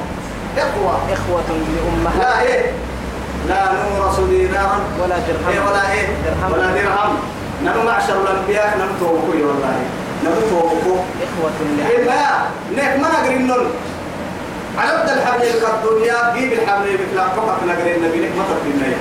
[0.59, 0.99] إخوة.
[1.13, 2.19] إخوة لأمهات.
[2.21, 2.73] لا إيه؟
[3.49, 6.07] لا نورث دينارا ولا إيه درهم ولا إيه.
[6.25, 6.53] درهم.
[6.53, 7.13] ولا درهم.
[7.65, 9.77] نحن معشر الأنبياء نحن توقي والله.
[10.25, 10.99] نحن توقي.
[11.25, 11.51] إخوة
[11.91, 13.67] إيه لأمهات ما نيك ما نقري النون.
[14.79, 18.97] على بد الحبل الدنيا؟ جيب الحبل بكلا فقط نقري النبي نيك ما تقري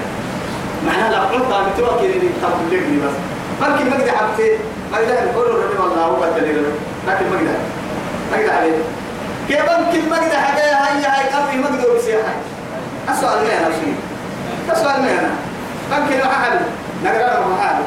[0.86, 3.16] معناها لا قلت لي تبلغني بس.
[3.62, 4.58] بلكن ما قدر حبتي
[4.92, 6.64] ما قدر نقول الربي والله هو بدل
[7.08, 7.58] لكن ما قدر
[8.32, 8.78] ما قدر عليه.
[9.48, 12.34] كيف ممكن ما قدر حاجة هاي هاي قبري ما قدر بسيحة
[13.10, 13.96] السؤال ما أنا شيء
[14.80, 15.30] أنا؟
[15.92, 16.60] ممكن ما حل
[17.04, 17.84] نقرأ له محل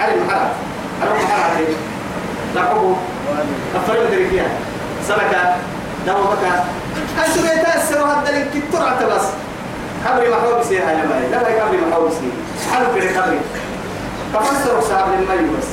[0.00, 0.20] علي.
[0.20, 0.46] محل
[1.02, 1.74] على محل عليه
[3.76, 4.46] أفرق مدري فيها
[5.08, 5.56] سمكة
[6.06, 6.38] دوبك
[7.18, 9.22] هاي سمية تأثر هذا لك كتر بس؟
[10.06, 13.40] قبري محاول بسيها يا لا هاي قبري محاول بسيها حلو كده قبري.
[14.34, 15.66] ففسروا صاحب المي بس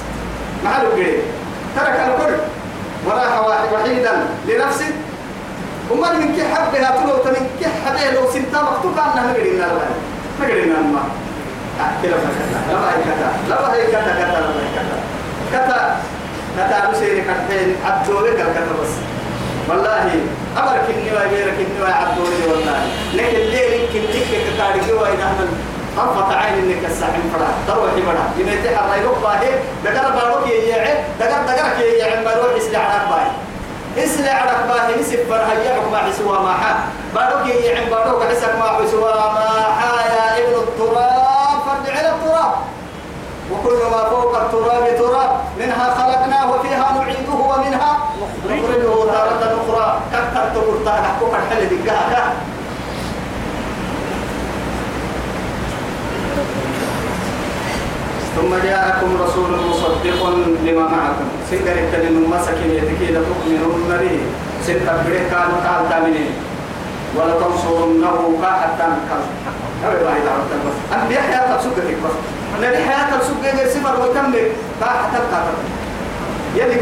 [0.63, 1.17] محلو كده.
[1.75, 2.35] ترك الكل.
[3.05, 3.33] وراح
[3.73, 4.91] وحيدا لنفسه.
[5.91, 8.11] وما من كي حبها تلو تمن كي حبها.
[8.11, 9.87] لو سنتا مكتوب عنها نقدر نلا
[10.41, 11.03] نقدر نلا
[12.01, 13.29] كلا كتا لا هي كتا.
[13.49, 14.97] لا هي كتا كتا لا هي كتا.
[15.53, 15.79] كتا
[16.57, 18.93] كتا بسيري كتين عبدولي كتا بس.
[19.69, 20.09] والله
[20.57, 22.79] أمر كني وغير كني وعبدولي والله.
[23.13, 25.49] لكن ليه كني كتا رجوا إذا من
[25.97, 29.51] طرفة عين إنك الساحن فرا تروحي مرا يمتى حرا يروح باهي
[29.85, 33.31] دقر باروك يجيعي دقر دقر كي يجيعي ما يروح يسلع على باهي.
[33.95, 36.73] يسلع على باهي يسب فرها يعق ما حسوا ما حا.
[37.15, 39.95] باروك يجيعي باروك حسك ما حسوا ما حا.
[40.15, 42.53] يا ابن التراب فارجع إلى التراب.
[43.51, 45.31] وكل ما فوق التراب تراب.
[45.59, 47.97] منها خلقناه وفيها نعيده ومنها
[48.45, 49.99] نخرجه تارة أخرى.
[50.13, 52.33] كثر تقول تارة حقوق الحل دقاها
[58.35, 60.19] ثم جاءكم رسول مصدق
[60.65, 61.27] لما معكم.
[61.51, 64.19] سنجر التنين مسكين يتكي لتؤمنون به
[64.63, 66.31] ستة بره كانوا قال تامنين
[67.15, 69.23] ولا تنصرنه حتى نكال
[69.83, 70.33] هذا الله إذا
[70.67, 72.15] بس أنبياء حياة سجتك بس
[72.63, 75.45] نبي حياة سجة غير سفر وتمك قال حتى نكال
[76.55, 76.75] يلي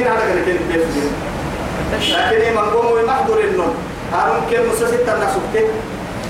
[1.93, 3.75] لكن من قوم ومحضر النون
[4.13, 5.67] هارون كان مسا ستة نسكته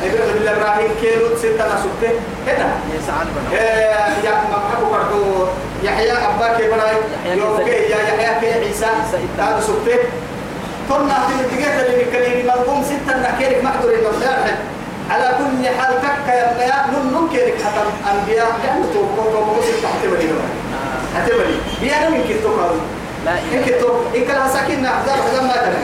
[0.05, 2.11] إبراهيم الله إبراهيم كيلو ستة نسكته
[2.47, 2.67] هنا
[4.23, 5.45] يا مكتب برضو
[5.83, 6.95] يحيى أباك براي
[7.25, 8.85] يحيى يوكي يا يحيى كي عيسى.
[9.39, 9.99] هذا سكته
[10.89, 14.57] كنا في الدقيقة اللي بكلمة ملقوم ستة نحكيلك محضر النصيحة
[15.09, 19.87] على كل حال تك يا يا نن نن كيرك حتى الأنبياء لأنه توقف توقف ستة
[19.87, 20.29] حتبني
[21.15, 22.81] حتبني بيانا من كتو قالوا
[23.25, 25.83] لا إن إله كتو إن كان ساكن أحزاب حزام ما ترى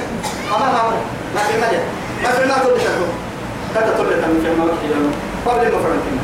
[0.55, 0.81] أما ما
[1.35, 1.83] ما في مجال
[2.23, 2.79] ما في ما تقول
[3.75, 4.65] تقول لك من في ما
[5.51, 6.21] قبل ما فرنتنا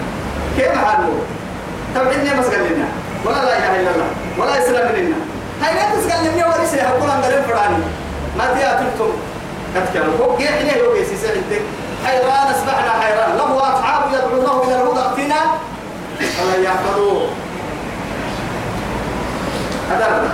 [0.57, 1.13] كيف حاله
[1.95, 2.87] تبعدني بس قال لنا
[3.25, 5.15] ولا لا إله إلا الله ولا إسلام لنا
[5.61, 7.83] هاي لا تسقل لنا ولا شيء أقول أن قريب فراني
[8.37, 9.11] ما تياتلتم
[9.75, 11.61] كتكلم فوق جيح ليه هو يسيس عندك
[12.05, 15.41] حيران أصبحنا حيران له أصحاب يدعونه إلى الهدى ائتنا
[16.21, 17.27] الله يحفظوه
[19.91, 20.31] هذا هذا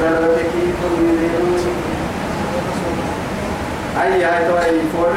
[0.00, 0.80] هذا كيف
[4.02, 5.12] أي تو أي فور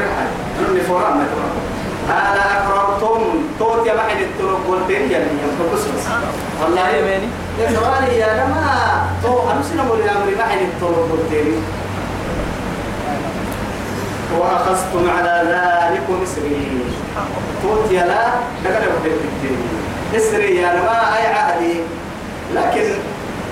[0.56, 1.48] حي نحن فورا ما ترى.
[2.08, 3.22] هذا أقررتم
[3.58, 6.06] توت يا بعد الطرق قلتين يا لي يمكن بس بس
[6.62, 7.28] والله يا ماني.
[7.60, 11.62] يا سؤالي يا لما تو أمسنا مولي أمري بعد الطرق قلتين؟
[14.38, 16.78] وأخذتم على ذلك إسري.
[17.62, 18.24] توت يا لا
[18.64, 19.58] دقل وحدتين
[20.16, 21.74] إسري يا لما أي عهدي
[22.54, 22.94] لكن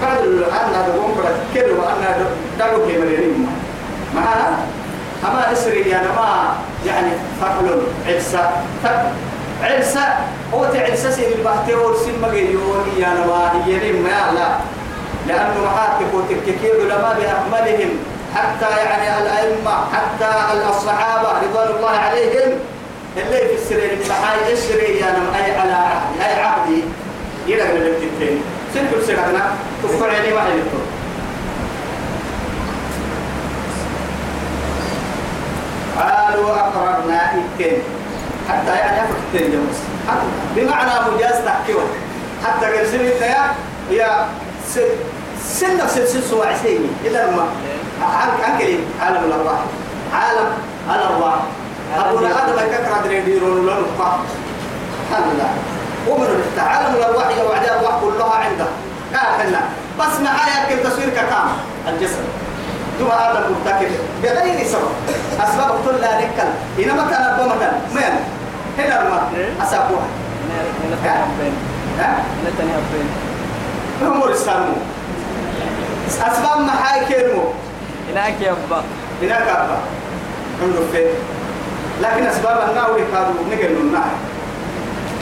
[0.02, 1.14] بعد الآن هذا قوم
[1.54, 2.26] كده وأنا
[2.58, 3.46] دعوة كمريم
[4.14, 4.58] معها
[5.24, 6.54] أما إسري يا ما
[6.86, 7.10] يعني
[7.40, 8.50] فقل عرسة.
[9.62, 10.00] عرسة
[10.54, 14.48] هو تعرسة سين البحتي ورسين مجيون يا نما يريم ما لا.
[15.28, 17.90] لأنه محاتك وتككير علماء بأكملهم.
[18.36, 20.30] حتى يعني الأئمة حتى
[20.70, 22.52] الصحابة رضوان الله عليهم
[23.16, 26.82] اللي في السرير المحاي إسري يا نما أي على عهدي
[27.48, 28.42] أي عهدي التنتين
[28.74, 29.50] سنكل سيرنا
[29.82, 30.86] تفكر عليه واحد يطور
[35.98, 37.82] قالوا أقررنا إتين
[38.48, 39.78] حتى يعني أفك التين جمس
[40.56, 41.84] بمعنى مجاز تحكيوه
[42.44, 43.54] حتى قال سنة يا
[43.90, 44.26] يا
[45.44, 47.44] سن السن سوى عسيني إلا ما
[48.48, 49.60] أنكلي عالم الأرواح.
[50.14, 50.48] عالم
[50.90, 51.34] الأرواح.
[51.98, 53.84] أبونا آدم ككرة دريديرون لون
[55.10, 55.50] الحمد لله.
[56.08, 56.28] ومن
[56.58, 58.66] عالم الأرواح يا وعد الأرواح كلها عنده.
[59.14, 59.60] قال لنا
[60.00, 61.48] بس معايا كل تصوير ككام
[61.88, 62.24] الجسد.
[62.98, 63.90] ثم هذا المبتكر
[64.22, 64.92] بغير سبب.
[65.40, 66.50] أسباب كل لا نكل.
[66.78, 67.74] إنما كان أبو مكان.
[67.94, 68.02] من
[68.78, 69.22] هنا الماء
[69.62, 70.06] أسابوها
[70.84, 73.08] هنا تاني أبين
[74.02, 74.64] هم الإسلام
[76.08, 77.44] أسباب ما حاي كلمه
[78.10, 78.82] هناك يا أبا.
[79.22, 79.78] هناك أبا.
[80.62, 81.06] هم فين؟
[82.02, 84.10] لكن أسباب النار كانوا نقل النار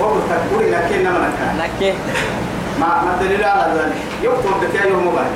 [0.00, 1.94] وقلت تقول لكن ما كان هناك
[2.80, 3.96] ما ما الدليل على ذلك.
[4.22, 5.26] يكتب بتاعي يوم موبايل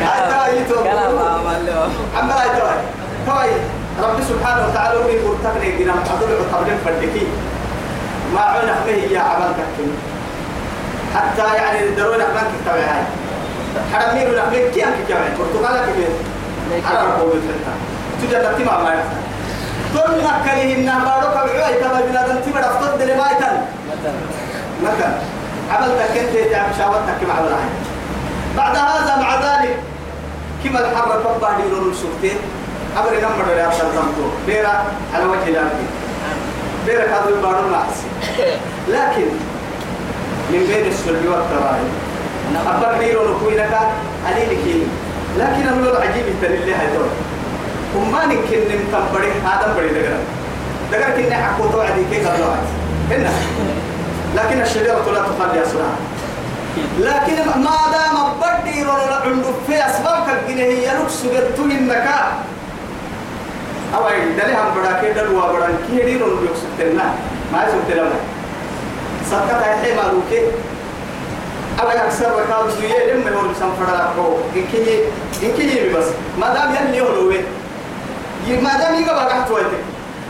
[0.00, 2.76] هذا يتوب كلام عمل له عم لا يتوي
[3.26, 3.50] توي
[4.02, 7.26] رب سبحانه وتعالى يقول مرتقني جنا أدل قبل فردكي
[8.34, 9.92] ما عنا فيه يا عمل كتير
[11.14, 13.02] حتى يعني درون أحنا كتاب هاي
[13.92, 16.08] حرمين ولا حمين كي أنك كمان برتقالة كبير
[16.86, 17.72] على ربو بالفتة
[18.22, 19.24] تجد تما ما يفعل.
[19.94, 23.54] تقول لك كليه إنها بارك العوي تبا بلادن تبا رفتض لمايتن
[23.90, 24.14] مثلا
[24.82, 25.12] مثلا
[25.70, 27.68] عملتك أنت تعمل شاورتك مع الراعي
[28.56, 29.76] بعد هذا مع ذلك
[30.64, 32.36] كما الحر بابا ديرون السوكتين
[32.98, 34.84] أمر نمر يا سلطانتو بيرا
[35.14, 35.70] على وجه الأرض.
[36.86, 38.06] بيرا كادو يبارون معسي
[38.88, 39.26] لكن
[40.50, 41.80] من بين السلبي والتراي
[42.66, 43.78] أبر نيرو نكوينك
[44.26, 44.82] علي لكي
[45.38, 47.06] لكن أنا لو عجيب التليل هاي دول
[47.96, 50.18] وما نمكن نمتم بدي آدم بدي دقرا
[50.92, 52.54] دقرا كنا حكوا توعدي كي قالوا
[53.10, 53.30] هنا
[54.36, 55.94] لكن الشجرة لا تخلي أسرها
[56.98, 62.06] لكن ما دام بدي ولا عنده في أسباب كالجنة هي لكس جدتو إنك.
[63.94, 67.14] أو أي دلهم بڑا كده دوا بڑا كي دي رون بيوكس تنا
[67.52, 68.18] ما يسوي تلنا
[69.30, 70.42] سكت هاي ما روكي.
[71.80, 74.98] أو أكثر وكال سوية لم يهول بسم فدا كو إنكي
[75.42, 76.06] إنكي بس.
[76.40, 77.42] ما دام يلي هلوه
[78.62, 79.80] ما دام يجا بقى تويته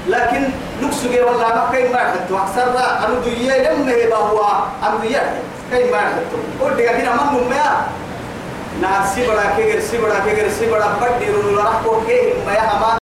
[0.08, 0.42] لكن
[0.82, 4.46] لكس جي والله ما كاين ما حتى أكثر أنا دوية لم يبقى هو
[4.82, 7.86] أنا دوية كاين ما حتى ودي كده ما مميا
[8.80, 12.98] ناسي بڑا كيغر سي بڑا كيغر سي بڑا بدي رول راح كو كي ما يا